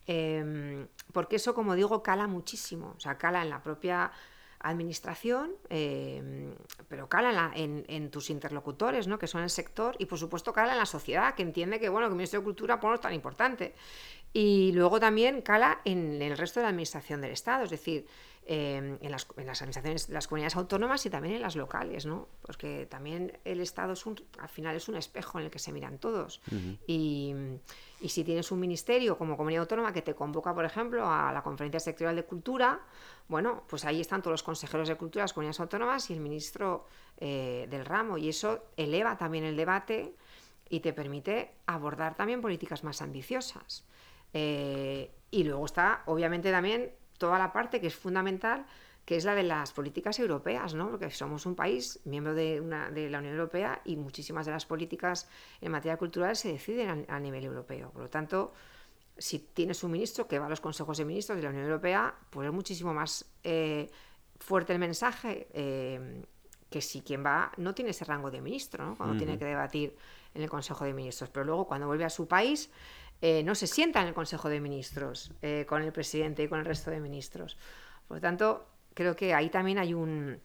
Em, 0.06 0.86
porque 1.12 1.36
eso, 1.36 1.54
como 1.54 1.74
digo, 1.74 2.02
cala 2.02 2.26
muchísimo, 2.26 2.94
o 2.96 3.00
sea, 3.00 3.18
cala 3.18 3.42
en 3.42 3.50
la 3.50 3.62
propia 3.62 4.10
administración, 4.60 5.52
em, 5.68 6.54
pero 6.88 7.08
cala 7.08 7.52
en, 7.54 8.10
tus 8.10 8.30
interlocutores, 8.30 9.06
¿no? 9.06 9.18
que 9.18 9.26
son 9.26 9.42
el 9.42 9.50
sector, 9.50 9.96
y 9.98 10.06
por 10.06 10.18
supuesto 10.18 10.52
cala 10.52 10.72
en 10.72 10.78
la 10.78 10.86
sociedad, 10.86 11.34
que 11.34 11.42
entiende 11.42 11.78
que 11.78 11.88
bueno, 11.88 12.08
que 12.08 12.12
el 12.12 12.16
Ministerio 12.16 12.40
de 12.40 12.44
Cultura 12.44 12.80
pues, 12.80 12.90
no 12.90 12.94
es 12.94 13.00
tan 13.00 13.14
importante. 13.14 13.74
Y 14.32 14.72
luego 14.72 15.00
también 15.00 15.40
cala 15.42 15.80
en 15.84 16.20
el 16.20 16.36
resto 16.36 16.60
de 16.60 16.64
la 16.64 16.70
administración 16.70 17.20
del 17.20 17.30
Estado, 17.30 17.64
es 17.64 17.70
decir, 17.70 18.06
em, 18.46 18.98
en, 19.00 19.10
las, 19.10 19.26
administraciones 19.26 20.08
de 20.08 20.14
las 20.14 20.26
comunidades 20.26 20.56
autónomas 20.56 21.04
y 21.06 21.10
también 21.10 21.36
en 21.36 21.42
las 21.42 21.56
locales, 21.56 22.04
¿no? 22.04 22.28
Porque 22.42 22.86
también 22.86 23.38
el 23.44 23.60
Estado 23.60 23.92
es 23.92 24.04
un, 24.06 24.20
al 24.38 24.48
final 24.48 24.76
es 24.76 24.88
un 24.88 24.96
espejo 24.96 25.38
en 25.38 25.46
el 25.46 25.50
que 25.50 25.58
se 25.58 25.72
miran 25.72 25.98
todos. 25.98 26.42
y, 26.86 27.34
si 28.06 28.22
tienes 28.22 28.52
un 28.52 28.60
ministerio 28.60 29.18
como 29.18 29.36
comunidad 29.36 29.62
autónoma 29.62 29.92
que 29.92 30.02
te 30.02 30.14
convoca, 30.14 30.54
por 30.54 30.64
ejemplo, 30.64 31.10
a 31.10 31.32
la 31.32 31.42
conferencia 31.42 31.80
sectorial 31.80 32.14
de 32.14 32.24
cultura, 32.24 32.80
bueno, 33.26 33.64
pues 33.68 33.84
ahí 33.84 34.00
están 34.00 34.22
todos 34.22 34.34
los 34.34 34.42
consejeros 34.42 34.88
de 34.88 34.94
cultura 34.94 35.22
de 35.22 35.24
las 35.24 35.32
comunidades 35.32 35.60
autónomas 35.60 36.08
y 36.10 36.12
el 36.12 36.20
ministro 36.20 36.86
eh, 37.16 37.66
del 37.68 37.84
ramo. 37.84 38.18
Y 38.18 38.28
eso 38.28 38.66
eleva 38.76 39.16
también 39.16 39.44
el 39.44 39.56
debate 39.56 40.14
y 40.68 40.80
te 40.80 40.92
permite 40.92 41.52
abordar 41.66 42.14
también 42.14 42.40
políticas 42.40 42.84
más 42.84 43.02
ambiciosas. 43.02 43.84
Eh, 44.32 45.10
y 45.30 45.44
luego 45.44 45.64
está, 45.64 46.02
obviamente, 46.06 46.50
también 46.50 46.92
toda 47.18 47.38
la 47.38 47.52
parte 47.52 47.80
que 47.80 47.88
es 47.88 47.96
fundamental, 47.96 48.66
que 49.08 49.16
es 49.16 49.24
la 49.24 49.34
de 49.34 49.42
las 49.42 49.72
políticas 49.72 50.18
europeas, 50.18 50.74
¿no? 50.74 50.90
Porque 50.90 51.10
somos 51.10 51.46
un 51.46 51.54
país 51.54 51.98
miembro 52.04 52.34
de, 52.34 52.60
una, 52.60 52.90
de 52.90 53.08
la 53.08 53.20
Unión 53.20 53.32
Europea 53.36 53.80
y 53.86 53.96
muchísimas 53.96 54.44
de 54.44 54.52
las 54.52 54.66
políticas 54.66 55.26
en 55.62 55.72
materia 55.72 55.96
cultural 55.96 56.36
se 56.36 56.52
deciden 56.52 57.06
a, 57.08 57.18
nivel 57.18 57.42
europeo. 57.42 57.90
Por 57.90 58.02
lo 58.02 58.10
tanto, 58.10 58.52
si 59.16 59.38
tienes 59.38 59.82
un 59.82 59.92
ministro 59.92 60.28
que 60.28 60.38
va 60.38 60.44
a 60.44 60.50
los 60.50 60.60
consejos 60.60 60.98
de 60.98 61.06
ministros 61.06 61.38
de 61.38 61.42
la 61.42 61.48
Unión 61.48 61.64
Europea, 61.64 62.14
pues 62.28 62.48
es 62.48 62.52
muchísimo 62.52 62.92
más 62.92 63.24
eh, 63.44 63.90
fuerte 64.40 64.74
el 64.74 64.78
mensaje 64.78 65.48
eh, 65.54 66.22
que 66.68 66.82
si 66.82 67.00
quien 67.00 67.24
va 67.24 67.50
no 67.56 67.74
tiene 67.74 67.92
ese 67.92 68.04
rango 68.04 68.30
de 68.30 68.42
ministro, 68.42 68.84
¿no? 68.84 68.94
Cuando 68.94 69.16
tiene 69.16 69.38
que 69.38 69.46
debatir 69.46 69.96
en 70.34 70.42
el 70.42 70.50
Consejo 70.50 70.84
de 70.84 70.92
Ministros. 70.92 71.30
Pero 71.30 71.46
luego, 71.46 71.66
cuando 71.66 71.86
vuelve 71.86 72.04
a 72.04 72.10
su 72.10 72.28
país, 72.28 72.70
eh, 73.22 73.42
no 73.42 73.54
se 73.54 73.68
sienta 73.68 74.02
en 74.02 74.08
el 74.08 74.12
Consejo 74.12 74.50
de 74.50 74.60
Ministros 74.60 75.32
con 75.66 75.80
el 75.80 75.92
presidente 75.92 76.42
y 76.42 76.48
con 76.48 76.58
el 76.58 76.66
resto 76.66 76.90
de 76.90 77.00
ministros. 77.00 77.56
Por 78.06 78.18
lo 78.18 78.20
tanto, 78.20 78.66
creo 78.98 79.14
que 79.14 79.32
ahí 79.32 79.48
también 79.48 79.78
hay 79.78 79.94
un, 79.94 80.40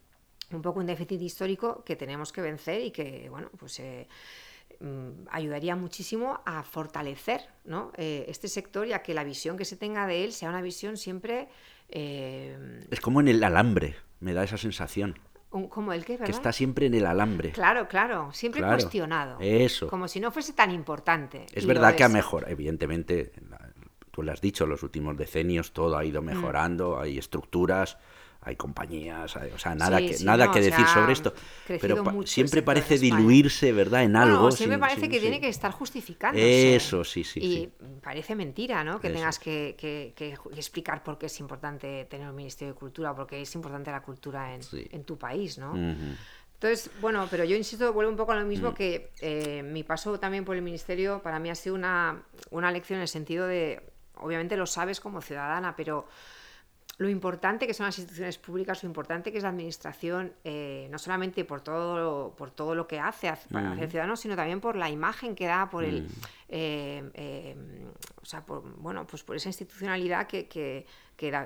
un 0.51 0.61
poco 0.61 0.79
un 0.79 0.85
déficit 0.85 1.19
histórico 1.19 1.83
que 1.83 1.95
tenemos 1.95 2.31
que 2.31 2.39
vencer 2.39 2.81
y 2.81 2.91
que, 2.91 3.27
bueno, 3.27 3.49
pues 3.57 3.79
eh, 3.79 4.07
mm, 4.79 5.25
ayudaría 5.31 5.75
muchísimo 5.75 6.39
a 6.45 6.61
fortalecer 6.61 7.41
este 7.97 8.47
sector 8.47 8.85
y 8.85 8.93
a 8.93 9.01
que 9.01 9.15
la 9.15 9.23
visión 9.23 9.57
que 9.57 9.65
se 9.65 9.75
tenga 9.75 10.05
de 10.05 10.23
él 10.23 10.33
sea 10.33 10.49
una 10.49 10.61
visión 10.61 10.97
siempre... 10.97 11.47
Es 11.89 12.99
como 13.01 13.21
en 13.21 13.27
el 13.27 13.43
alambre, 13.43 13.95
me 14.19 14.33
da 14.33 14.43
esa 14.43 14.57
sensación 14.57 15.15
como 15.69 15.93
el 15.93 16.03
que, 16.03 16.17
Que 16.17 16.31
está 16.31 16.51
siempre 16.51 16.87
en 16.87 16.95
el 16.95 17.05
alambre. 17.05 17.51
Claro, 17.51 17.87
claro, 17.87 18.31
siempre 18.33 18.63
cuestionado. 18.63 19.37
Eso. 19.39 19.87
Como 19.87 20.07
si 20.07 20.19
no 20.19 20.31
fuese 20.31 20.53
tan 20.53 20.71
importante. 20.71 21.45
Es 21.53 21.67
verdad 21.67 21.95
que 21.95 22.03
ha 22.03 22.09
mejor, 22.09 22.45
evidentemente, 22.47 23.31
tú 24.09 24.23
lo 24.23 24.31
has 24.31 24.41
dicho, 24.41 24.65
los 24.65 24.81
últimos 24.81 25.15
decenios 25.15 25.71
todo 25.71 25.95
ha 25.97 26.05
ido 26.05 26.21
mm. 26.21 26.25
mejorando, 26.25 26.99
hay 26.99 27.17
estructuras, 27.19 27.97
hay 28.45 28.55
compañías, 28.55 29.35
o 29.35 29.57
sea, 29.57 29.75
nada 29.75 29.99
que, 29.99 30.17
nada 30.23 30.51
que 30.51 30.61
decir 30.61 30.85
sobre 30.87 31.13
esto. 31.13 31.33
Pero 31.67 32.03
siempre 32.25 32.61
parece 32.61 32.97
diluirse, 32.97 33.71
¿verdad?, 33.71 34.03
en 34.03 34.15
algo. 34.15 34.51
siempre 34.51 34.77
parece 34.77 35.09
que 35.09 35.19
tiene 35.19 35.39
que 35.39 35.49
estar 35.49 35.71
justificando. 35.71 36.39
Eso, 36.39 37.03
sí, 37.03 37.23
sí. 37.23 37.39
Y 37.39 37.69
parece 38.01 38.35
mentira, 38.35 38.83
¿no? 38.83 38.99
Que 38.99 39.09
tengas 39.09 39.39
que, 39.39 40.13
explicar 40.55 41.03
por 41.03 41.17
qué 41.17 41.27
es 41.27 41.39
importante 41.39 42.05
tener 42.05 42.27
un 42.27 42.35
Ministerio 42.35 42.73
de 42.73 42.79
Cultura, 42.79 43.15
porque 43.15 43.41
es 43.41 43.55
importante 43.55 43.91
la 43.91 44.01
cultura 44.01 44.53
en, 44.53 45.03
tu 45.03 45.17
país, 45.17 45.57
¿no? 45.57 45.73
Entonces, 46.63 46.91
bueno, 47.01 47.27
pero 47.29 47.43
yo 47.43 47.57
insisto, 47.57 47.91
vuelvo 47.91 48.09
un 48.09 48.15
poco 48.15 48.31
a 48.31 48.35
lo 48.39 48.45
mismo 48.45 48.71
mm. 48.71 48.73
que 48.73 49.11
eh, 49.19 49.61
mi 49.63 49.83
paso 49.83 50.17
también 50.17 50.45
por 50.45 50.55
el 50.55 50.61
ministerio 50.61 51.21
para 51.21 51.37
mí 51.37 51.49
ha 51.49 51.55
sido 51.55 51.75
una, 51.75 52.23
una 52.51 52.71
lección 52.71 52.99
en 52.99 53.01
el 53.01 53.09
sentido 53.09 53.47
de, 53.47 53.83
obviamente 54.15 54.55
lo 54.55 54.65
sabes 54.65 55.01
como 55.01 55.21
ciudadana, 55.21 55.75
pero 55.75 56.07
lo 56.97 57.09
importante 57.09 57.65
que 57.65 57.73
son 57.73 57.87
las 57.87 57.97
instituciones 57.97 58.37
públicas, 58.37 58.83
lo 58.83 58.87
importante 58.87 59.31
que 59.31 59.37
es 59.37 59.43
la 59.43 59.49
administración, 59.49 60.33
eh, 60.43 60.87
no 60.91 60.99
solamente 60.99 61.43
por 61.43 61.61
todo, 61.61 61.97
lo, 61.97 62.35
por 62.35 62.51
todo 62.51 62.75
lo 62.75 62.87
que 62.87 62.99
hace 62.99 63.33
para 63.51 63.73
el 63.73 63.89
ciudadano, 63.89 64.15
sino 64.15 64.35
también 64.35 64.61
por 64.61 64.75
la 64.75 64.89
imagen 64.89 65.33
que 65.33 65.47
da, 65.47 65.69
por 65.69 65.83
el, 65.83 66.03
mm. 66.03 66.07
eh, 66.49 67.11
eh, 67.15 67.55
o 68.21 68.25
sea, 68.25 68.45
por, 68.45 68.61
bueno, 68.77 69.07
pues 69.07 69.23
por 69.23 69.35
esa 69.35 69.49
institucionalidad 69.49 70.27
que, 70.27 70.47
que 70.47 70.85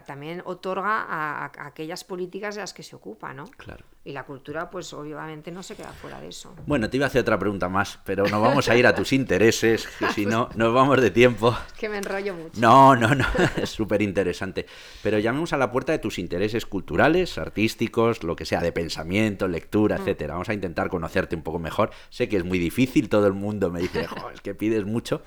también 0.05 0.41
otorga 0.45 1.05
a, 1.07 1.51
aquellas 1.67 2.03
políticas 2.03 2.55
de 2.55 2.61
las 2.61 2.73
que 2.73 2.83
se 2.83 2.95
ocupa, 2.95 3.33
¿no? 3.33 3.45
Claro. 3.57 3.85
Y 4.03 4.13
la 4.13 4.23
cultura, 4.23 4.69
pues 4.69 4.93
obviamente 4.93 5.51
no 5.51 5.61
se 5.61 5.75
queda 5.75 5.91
fuera 5.91 6.19
de 6.19 6.29
eso. 6.29 6.55
Bueno, 6.65 6.89
te 6.89 6.97
iba 6.97 7.05
a 7.05 7.07
hacer 7.07 7.21
otra 7.21 7.37
pregunta 7.37 7.67
más, 7.67 7.99
pero 8.05 8.23
nos 8.23 8.41
vamos 8.41 8.69
a 8.69 8.75
ir 8.75 8.87
a 8.87 8.95
tus 8.95 9.11
intereses, 9.11 9.87
que 9.99 10.09
si 10.09 10.25
no, 10.25 10.49
nos 10.55 10.73
vamos 10.73 11.01
de 11.01 11.11
tiempo. 11.11 11.55
Que 11.77 11.89
me 11.89 11.97
enrollo 11.97 12.33
mucho. 12.33 12.59
No, 12.59 12.95
no, 12.95 13.13
no, 13.13 13.25
es 13.57 13.69
súper 13.69 14.01
interesante. 14.01 14.65
Pero 15.03 15.19
llamemos 15.19 15.53
a 15.53 15.57
la 15.57 15.71
puerta 15.71 15.91
de 15.91 15.99
tus 15.99 16.17
intereses 16.17 16.65
culturales, 16.65 17.37
artísticos, 17.37 18.23
lo 18.23 18.35
que 18.35 18.45
sea, 18.45 18.61
de 18.61 18.71
pensamiento, 18.71 19.47
lectura, 19.47 19.97
mm. 19.97 20.01
etcétera. 20.01 20.33
Vamos 20.33 20.49
a 20.49 20.53
intentar 20.53 20.89
conocerte 20.89 21.35
un 21.35 21.43
poco 21.43 21.59
mejor. 21.59 21.91
Sé 22.09 22.27
que 22.29 22.37
es 22.37 22.45
muy 22.45 22.57
difícil, 22.57 23.09
todo 23.09 23.27
el 23.27 23.33
mundo 23.33 23.69
me 23.69 23.81
dice, 23.81 24.07
es 24.33 24.41
que 24.41 24.55
pides 24.55 24.85
mucho. 24.85 25.21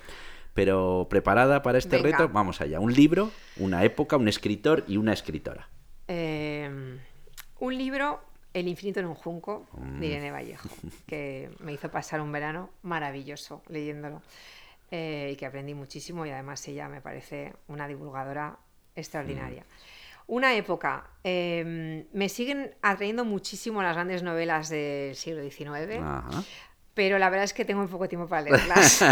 Pero 0.53 1.07
preparada 1.09 1.61
para 1.61 1.77
este 1.77 1.97
reto, 1.97 2.27
vamos 2.29 2.59
allá. 2.61 2.79
Un 2.79 2.93
libro, 2.93 3.31
una 3.57 3.83
época, 3.83 4.17
un 4.17 4.27
escritor 4.27 4.83
y 4.87 4.97
una 4.97 5.13
escritora. 5.13 5.69
Em, 6.07 6.99
un 7.59 7.77
libro, 7.77 8.21
El 8.53 8.67
infinito 8.67 8.99
en 8.99 9.05
un 9.05 9.15
junco, 9.15 9.67
de 9.99 10.07
Irene 10.07 10.29
mm. 10.29 10.33
Vallejo, 10.33 10.69
que 11.07 11.49
me 11.59 11.71
hizo 11.71 11.89
pasar 11.89 12.19
un 12.19 12.33
verano 12.33 12.69
maravilloso 12.81 13.63
leyéndolo 13.69 14.21
eh, 14.89 15.29
y 15.31 15.35
que 15.37 15.45
aprendí 15.45 15.73
muchísimo 15.73 16.25
y 16.25 16.31
además 16.31 16.67
ella 16.67 16.89
me 16.89 16.99
parece 16.99 17.53
una 17.69 17.87
divulgadora 17.87 18.57
extraordinaria. 18.93 19.61
Mm. 19.61 20.01
Una 20.27 20.53
época, 20.55 21.09
em, 21.23 22.05
me 22.13 22.29
siguen 22.29 22.75
atrayendo 22.81 23.25
muchísimo 23.25 23.81
las 23.81 23.95
grandes 23.95 24.21
novelas 24.21 24.69
del 24.69 25.15
siglo 25.15 25.41
XIX 25.41 26.01
pero 26.93 27.17
la 27.17 27.29
verdad 27.29 27.45
es 27.45 27.53
que 27.53 27.65
tengo 27.65 27.81
muy 27.81 27.89
poco 27.89 28.07
tiempo 28.07 28.27
para 28.27 28.41
leerlas. 28.49 29.03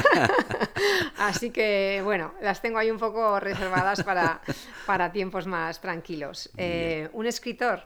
Así 1.18 1.52
que, 1.52 2.02
bueno, 2.04 2.34
las 2.42 2.62
tengo 2.62 2.78
ahí 2.78 2.92
un 2.92 3.00
poco 3.00 3.40
reservadas 3.40 4.04
para, 4.04 4.42
para 4.86 5.12
tiempos 5.12 5.48
más 5.48 5.80
tranquilos. 5.80 6.50
Eh, 6.58 7.10
un 7.14 7.26
escritor, 7.26 7.84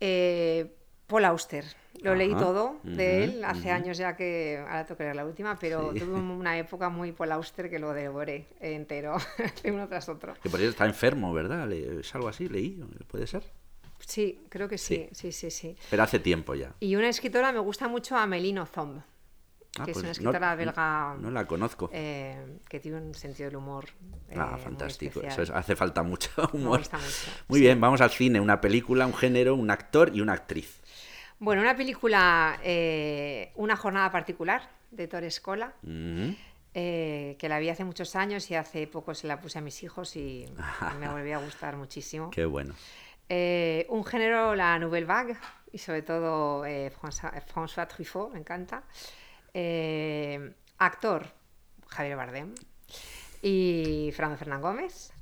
eh, 0.00 0.74
Paul 1.06 1.24
Auster. 1.24 1.64
Lo 2.02 2.14
leí 2.14 2.34
todo 2.34 2.80
de 2.82 3.24
él 3.24 3.44
hace 3.44 3.70
años 3.70 3.98
ya 3.98 4.16
que, 4.16 4.58
ahora 4.66 4.86
tengo 4.86 4.96
que 4.96 5.04
leer 5.04 5.16
la 5.16 5.26
última, 5.26 5.58
pero 5.58 5.92
tuve 5.92 6.14
una 6.14 6.56
época 6.56 6.88
muy 6.88 7.12
Paul 7.12 7.32
Auster 7.32 7.68
que 7.68 7.78
lo 7.78 7.92
devoré 7.92 8.46
entero, 8.60 9.16
uno 9.64 9.86
tras 9.86 10.08
otro. 10.08 10.34
Que 10.42 10.48
por 10.48 10.60
eso 10.60 10.70
está 10.70 10.86
enfermo, 10.86 11.34
¿verdad? 11.34 11.70
¿Es 11.70 12.14
algo 12.14 12.28
así? 12.28 12.48
¿Leí? 12.48 12.82
¿Puede 13.06 13.26
ser? 13.26 13.42
Sí, 14.10 14.40
creo 14.48 14.68
que 14.68 14.76
sí. 14.76 15.08
sí, 15.12 15.30
sí, 15.30 15.52
sí, 15.52 15.76
Pero 15.88 16.02
hace 16.02 16.18
tiempo 16.18 16.56
ya. 16.56 16.74
Y 16.80 16.96
una 16.96 17.08
escritora, 17.08 17.52
me 17.52 17.60
gusta 17.60 17.86
mucho 17.86 18.16
Amelino 18.16 18.66
Zomb, 18.66 18.98
ah, 19.78 19.84
que 19.84 19.92
es 19.92 19.94
pues 19.94 20.02
una 20.02 20.10
escritora 20.10 20.56
belga. 20.56 21.16
No 21.20 21.30
la 21.30 21.46
conozco. 21.46 21.88
Eh, 21.92 22.58
que 22.68 22.80
tiene 22.80 22.98
un 22.98 23.14
sentido 23.14 23.48
del 23.48 23.56
humor. 23.56 23.86
ah, 24.34 24.56
eh, 24.58 24.62
fantástico. 24.62 25.22
Eso 25.22 25.42
hace 25.54 25.76
falta 25.76 26.02
mucho 26.02 26.28
humor. 26.52 26.72
Me 26.72 26.78
gusta 26.78 26.98
mucho. 26.98 27.30
Muy 27.46 27.60
bien, 27.60 27.80
vamos 27.80 28.00
al 28.00 28.10
cine. 28.10 28.40
Una 28.40 28.60
película, 28.60 29.06
un 29.06 29.14
género, 29.14 29.54
un 29.54 29.70
actor 29.70 30.10
y 30.12 30.20
una 30.20 30.32
actriz. 30.32 30.80
Bueno, 31.38 31.62
una 31.62 31.76
película, 31.76 32.58
eh, 32.64 33.52
Una 33.54 33.76
jornada 33.76 34.10
particular, 34.10 34.70
de 34.90 35.06
Torres 35.06 35.34
Escola. 35.34 35.72
que 36.72 37.46
la 37.48 37.58
vi 37.60 37.68
hace 37.68 37.84
muchos 37.84 38.16
años 38.16 38.50
y 38.50 38.56
hace 38.56 38.88
poco 38.88 39.14
se 39.14 39.28
la 39.28 39.40
puse 39.40 39.58
a 39.58 39.62
mis 39.62 39.80
hijos 39.84 40.16
y 40.16 40.46
me 40.98 41.08
volvió 41.08 41.36
a 41.38 41.44
gustar 41.44 41.76
muchísimo. 41.76 42.30
Qué 42.30 42.44
bueno. 42.44 42.74
Eh, 43.32 43.86
un 43.90 44.04
género, 44.04 44.56
la 44.56 44.76
Nouvelle 44.80 45.06
Vague, 45.06 45.36
y 45.70 45.78
sobre 45.78 46.02
todo 46.02 46.66
eh, 46.66 46.90
François, 46.90 47.86
Truffaut, 47.86 48.32
me 48.32 48.40
encanta. 48.40 48.82
Eh, 49.54 50.52
actor, 50.78 51.26
Javier 51.86 52.16
Bardem. 52.16 52.52
Y 53.40 54.10
Fernando 54.16 54.36
Fernán 54.36 54.60
Gómez. 54.60 55.12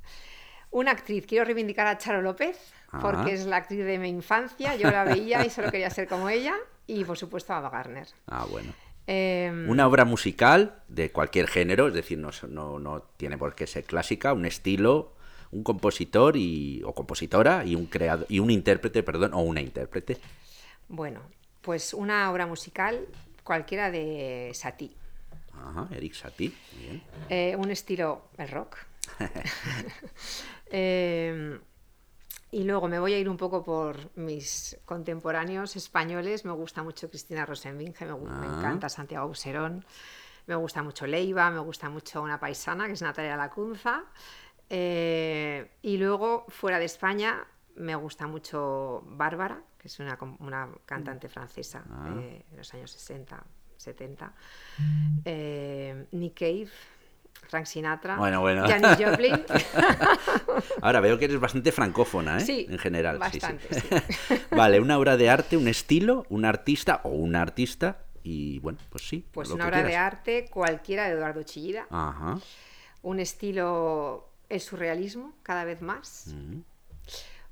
Una 0.71 0.91
actriz, 0.91 1.27
quiero 1.27 1.45
reivindicar 1.45 1.85
a 1.85 1.99
Charo 1.99 2.23
López, 2.23 2.73
porque 2.99 3.33
es 3.33 3.45
la 3.45 3.57
actriz 3.57 3.85
de 3.85 3.99
mi 3.99 4.09
infancia, 4.09 4.75
yo 4.75 4.89
la 4.89 5.03
veía 5.03 5.45
y 5.45 5.51
solo 5.51 5.69
quería 5.69 5.91
ser 5.91 6.07
como 6.07 6.29
ella. 6.29 6.55
Y 6.87 7.05
por 7.05 7.17
supuesto, 7.17 7.53
a 7.53 7.69
Garner. 7.69 8.07
Ah, 8.25 8.47
bueno. 8.49 8.73
Em, 9.05 9.69
Una 9.69 9.87
obra 9.87 10.03
musical 10.05 10.81
de 10.87 11.11
cualquier 11.11 11.47
género, 11.47 11.87
es 11.87 11.93
decir, 11.93 12.17
no, 12.17 12.31
no, 12.47 12.79
no 12.79 13.01
tiene 13.17 13.37
por 13.37 13.53
qué 13.53 13.67
ser 13.67 13.83
clásica, 13.83 14.33
un 14.33 14.45
estilo 14.45 15.13
un 15.51 15.63
compositor 15.63 16.35
y, 16.37 16.81
o 16.83 16.93
compositora 16.93 17.65
y 17.65 17.75
un 17.75 17.85
creador 17.87 18.25
y 18.29 18.39
un 18.39 18.51
intérprete, 18.51 19.03
perdón, 19.03 19.33
o 19.33 19.41
una 19.41 19.61
intérprete. 19.61 20.17
Bueno, 20.87 21.21
pues 21.61 21.93
una 21.93 22.31
obra 22.31 22.45
musical 22.45 23.05
cualquiera 23.43 23.91
de 23.91 24.51
Satie. 24.53 24.91
Ajá, 25.53 25.87
Eric 25.91 26.13
Satie, 26.13 26.53
eh, 27.29 27.55
un 27.57 27.71
estilo 27.71 28.29
el 28.37 28.49
rock. 28.49 28.77
Em, 30.71 31.59
y 32.51 32.63
luego 32.63 32.87
me 32.87 32.99
voy 32.99 33.13
a 33.13 33.17
ir 33.17 33.27
un 33.27 33.37
poco 33.37 33.63
por 33.63 34.15
mis 34.15 34.77
contemporáneos 34.85 35.75
españoles. 35.75 36.45
Me 36.45 36.51
gusta 36.51 36.83
mucho 36.83 37.09
Cristina 37.09 37.43
Rosenbinge, 37.43 38.05
me, 38.05 38.13
me 38.13 38.29
ah. 38.29 38.55
encanta 38.57 38.87
Santiago 38.87 39.27
Buserón, 39.27 39.83
me 40.45 40.55
gusta 40.55 40.83
mucho 40.83 41.07
Leiva, 41.07 41.49
me 41.49 41.59
gusta 41.59 41.89
mucho 41.89 42.21
una 42.21 42.39
paisana 42.39 42.87
que 42.87 42.93
es 42.93 43.01
Natalia 43.01 43.35
Lacunza. 43.35 44.03
Eh, 44.69 45.71
y 45.81 45.97
luego, 45.97 46.45
fuera 46.49 46.79
de 46.79 46.85
España, 46.85 47.45
me 47.75 47.95
gusta 47.95 48.27
mucho 48.27 49.03
Bárbara, 49.07 49.61
que 49.77 49.87
es 49.87 49.99
una, 49.99 50.17
una 50.39 50.69
cantante 50.85 51.29
francesa 51.29 51.83
ah. 51.89 52.13
de 52.15 52.45
los 52.55 52.73
años 52.73 52.91
60, 52.91 53.43
70. 53.77 54.33
Eh, 55.25 56.05
Nick 56.11 56.39
Cave. 56.39 56.69
Frank 57.47 57.65
Sinatra, 57.65 58.17
bueno, 58.17 58.41
bueno. 58.41 58.67
Janis 58.67 58.97
Joplin. 59.03 59.33
Ahora 60.81 60.99
veo 60.99 61.17
que 61.17 61.25
eres 61.25 61.39
bastante 61.39 61.71
francófona, 61.71 62.37
¿eh? 62.37 62.41
Sí, 62.41 62.67
en 62.69 62.77
general. 62.77 63.17
Bastante, 63.17 63.67
vale, 64.51 64.79
una 64.79 64.99
obra 64.99 65.15
de 65.15 65.29
arte, 65.29 65.55
un 65.55 65.67
estilo, 65.67 66.25
un 66.29 66.43
artista 66.43 66.99
o 67.03 67.09
una 67.09 67.41
artista 67.41 67.99
y 68.23 68.59
bueno, 68.59 68.77
pues 68.89 69.07
sí. 69.07 69.25
Pues 69.31 69.49
una 69.49 69.65
obra 69.65 69.83
de 69.83 69.95
arte 69.95 70.45
cualquiera 70.51 71.07
de 71.07 71.13
Eduardo 71.13 71.41
Chillida. 71.43 71.87
Ajá. 71.89 72.37
Un 73.01 73.19
estilo 73.19 74.29
el 74.49 74.59
surrealismo 74.59 75.33
cada 75.43 75.63
vez 75.63 75.81
más. 75.81 76.33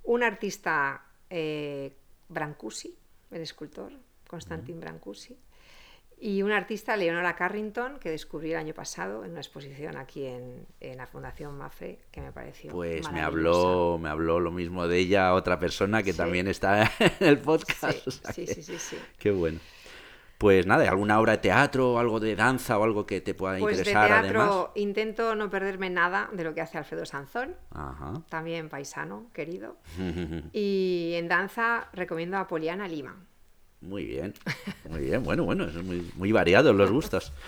Un 0.04 0.24
artista 0.24 1.04
eh, 1.30 1.96
Brancusi, 2.30 2.98
el 3.32 3.42
escultor, 3.42 3.94
Constantin 4.28 4.80
Brancusi. 4.80 5.38
Y 6.20 6.42
un 6.42 6.52
artista, 6.52 6.98
Leonora 6.98 7.36
Carrington, 7.36 8.00
que 8.00 8.10
descubrí 8.10 8.52
el 8.52 8.58
año 8.58 8.74
pasado 8.74 9.24
en 9.24 9.32
una 9.32 9.40
exposición 9.40 9.98
aquí 9.98 10.26
en, 10.26 10.66
la 10.98 11.06
Fundación 11.06 11.56
Mafre, 11.56 12.00
que 12.12 12.22
me 12.22 12.32
pareció. 12.32 12.72
Pues 12.72 13.12
me 13.12 13.22
habló, 13.22 14.00
me 14.02 14.10
habló 14.10 14.40
lo 14.40 14.50
mismo 14.50 14.88
de 14.88 14.98
ella 14.98 15.36
otra 15.36 15.60
persona 15.60 16.02
que 16.02 16.14
también 16.14 16.48
está 16.48 16.92
en 17.00 17.28
el 17.28 17.38
podcast. 17.38 18.10
sí, 18.34 18.48
sí, 18.48 18.64
sí, 18.64 18.80
sí. 18.80 18.98
Qué 19.20 19.30
bueno. 19.30 19.60
Pues 20.38 20.68
nada, 20.68 20.88
¿alguna 20.88 21.20
obra 21.20 21.34
de 21.34 21.38
teatro, 21.40 21.98
algo 21.98 22.20
de 22.20 22.36
danza 22.36 22.78
o 22.78 22.84
algo 22.84 23.08
que 23.08 23.22
te 23.22 23.34
pueda 23.34 23.58
pues 23.58 23.78
interesar? 23.78 24.24
De 24.24 24.30
teatro 24.30 24.72
intento 24.76 25.34
no 25.36 25.50
perderme 25.50 25.90
nada 25.90 26.30
de 26.32 26.44
lo 26.44 26.54
que 26.54 26.62
hace 26.62 26.78
Alfredo 26.78 27.06
Sanzón, 27.06 27.56
también 28.30 28.70
paisano, 28.70 29.32
querido. 29.34 29.78
y 30.54 31.14
en 31.16 31.28
danza 31.28 31.90
recomiendo 31.94 32.38
a 32.38 32.48
Poliana 32.48 32.88
Lima. 32.88 33.16
Muy 33.82 34.06
bien, 34.06 34.34
muy 34.90 35.02
bien, 35.02 35.24
bueno, 35.24 35.44
bueno, 35.44 35.66
es 35.66 35.84
muy, 35.84 36.12
muy 36.16 36.32
variados 36.32 36.76
los 36.76 36.92
gustos. 36.92 37.34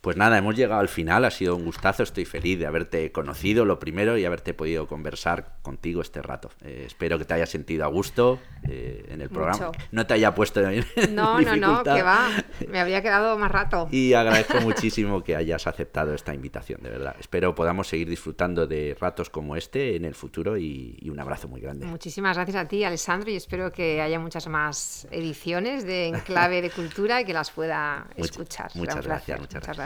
Pues 0.00 0.16
nada, 0.16 0.38
hemos 0.38 0.56
llegado 0.56 0.80
al 0.80 0.88
final, 0.88 1.26
ha 1.26 1.30
sido 1.30 1.54
un 1.54 1.64
gustazo, 1.66 2.02
estoy 2.02 2.24
feliz 2.24 2.58
de 2.58 2.66
haberte 2.66 3.12
conocido, 3.12 3.66
lo 3.66 3.78
primero, 3.78 4.16
y 4.16 4.24
haberte 4.24 4.54
podido 4.54 4.86
conversar 4.86 5.56
contigo 5.60 6.00
este 6.00 6.22
rato. 6.22 6.48
Eh, 6.62 6.84
espero 6.86 7.18
que 7.18 7.26
te 7.26 7.34
haya 7.34 7.44
sentido 7.44 7.84
a 7.84 7.88
gusto 7.88 8.38
eh, 8.66 9.04
en 9.10 9.20
el 9.20 9.28
programa, 9.28 9.72
no 9.92 10.06
te 10.06 10.14
haya 10.14 10.34
puesto 10.34 10.60
en 10.60 10.86
No, 11.14 11.38
no, 11.42 11.54
no, 11.54 11.82
que 11.82 12.02
va, 12.02 12.30
me 12.68 12.80
habría 12.80 13.02
quedado 13.02 13.36
más 13.36 13.50
rato. 13.50 13.88
Y 13.90 14.14
agradezco 14.14 14.60
muchísimo 14.62 15.22
que 15.22 15.36
hayas 15.36 15.66
aceptado 15.66 16.14
esta 16.14 16.32
invitación, 16.32 16.80
de 16.82 16.88
verdad. 16.88 17.16
Espero 17.20 17.54
podamos 17.54 17.88
seguir 17.88 18.08
disfrutando 18.08 18.66
de 18.66 18.96
ratos 18.98 19.28
como 19.28 19.54
este 19.54 19.96
en 19.96 20.06
el 20.06 20.14
futuro 20.14 20.56
y, 20.56 20.98
un 21.10 21.18
abrazo 21.18 21.48
muy 21.48 21.60
grande. 21.60 21.86
Muchísimas 21.86 22.36
gracias 22.36 22.56
a 22.56 22.68
ti, 22.68 22.84
Alessandro, 22.84 23.30
y 23.30 23.36
espero 23.36 23.72
que 23.72 24.00
haya 24.00 24.20
muchas 24.20 24.46
más 24.46 25.08
ediciones 25.10 25.84
de 25.84 26.06
Enclave 26.06 26.62
de 26.62 26.70
Cultura 26.70 27.20
y 27.20 27.24
que 27.24 27.32
las 27.32 27.50
pueda 27.50 28.06
escuchar. 28.16 28.70
Muchas 28.76 29.04
gracias, 29.04 29.40
muchas 29.40 29.76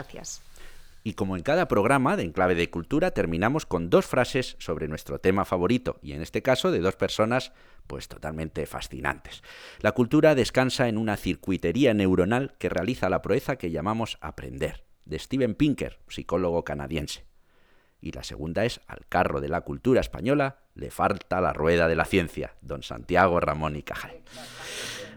Y 1.03 1.13
como 1.13 1.37
en 1.37 1.43
cada 1.43 1.67
programa 1.67 2.17
de 2.17 2.23
Enclave 2.23 2.55
de 2.55 2.71
Cultura, 2.71 3.11
terminamos 3.11 3.67
con 3.67 3.91
dos 3.91 4.07
frases 4.07 4.55
sobre 4.57 4.87
nuestro 4.87 5.19
tema 5.19 5.45
favorito, 5.45 5.99
y 6.01 6.13
en 6.13 6.23
este 6.23 6.41
caso 6.41 6.71
de 6.71 6.79
dos 6.79 6.95
personas 6.95 7.51
pues 7.85 8.07
totalmente 8.07 8.65
fascinantes. 8.65 9.43
La 9.81 9.91
cultura 9.91 10.33
descansa 10.33 10.87
en 10.87 10.97
una 10.97 11.15
circuitería 11.15 11.93
neuronal 11.93 12.55
que 12.57 12.69
realiza 12.69 13.07
la 13.09 13.21
proeza 13.21 13.57
que 13.57 13.69
llamamos 13.69 14.17
aprender, 14.19 14.83
de 15.05 15.19
Steven 15.19 15.53
Pinker, 15.53 15.99
psicólogo 16.07 16.63
canadiense. 16.63 17.25
Y 18.01 18.11
la 18.11 18.23
segunda 18.23 18.65
es, 18.65 18.81
al 18.87 19.05
carro 19.07 19.41
de 19.41 19.49
la 19.49 19.61
cultura 19.61 20.01
española 20.01 20.59
le 20.73 20.89
falta 20.89 21.39
la 21.39 21.53
rueda 21.53 21.87
de 21.87 21.95
la 21.95 22.05
ciencia, 22.05 22.55
don 22.61 22.81
Santiago 22.81 23.39
Ramón 23.39 23.75
y 23.75 23.83
Cajal. 23.83 24.21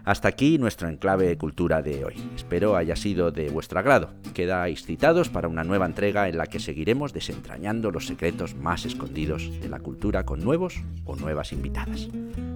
Hasta 0.09 0.27
aquí 0.27 0.57
nuestro 0.57 0.89
enclave 0.89 1.37
cultura 1.37 1.83
de 1.83 2.03
hoy. 2.03 2.15
Espero 2.35 2.75
haya 2.75 2.95
sido 2.95 3.29
de 3.29 3.51
vuestro 3.51 3.77
agrado. 3.77 4.09
Quedáis 4.33 4.83
citados 4.83 5.29
para 5.29 5.47
una 5.47 5.63
nueva 5.63 5.85
entrega 5.85 6.27
en 6.27 6.39
la 6.39 6.47
que 6.47 6.59
seguiremos 6.59 7.13
desentrañando 7.13 7.91
los 7.91 8.07
secretos 8.07 8.55
más 8.55 8.87
escondidos 8.87 9.51
de 9.61 9.69
la 9.69 9.81
cultura 9.81 10.25
con 10.25 10.43
nuevos 10.43 10.81
o 11.05 11.15
nuevas 11.15 11.53
invitadas. 11.53 12.07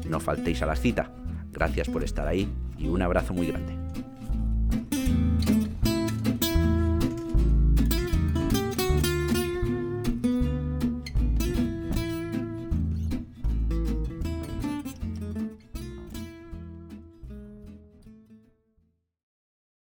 No 0.09 0.19
faltéis 0.19 0.63
a 0.63 0.65
la 0.65 0.75
cita. 0.75 1.11
Gracias 1.51 1.89
por 1.89 2.03
estar 2.03 2.27
ahí 2.27 2.49
y 2.79 2.87
un 2.87 3.03
abrazo 3.03 3.35
muy 3.35 3.45
grande. 3.45 3.75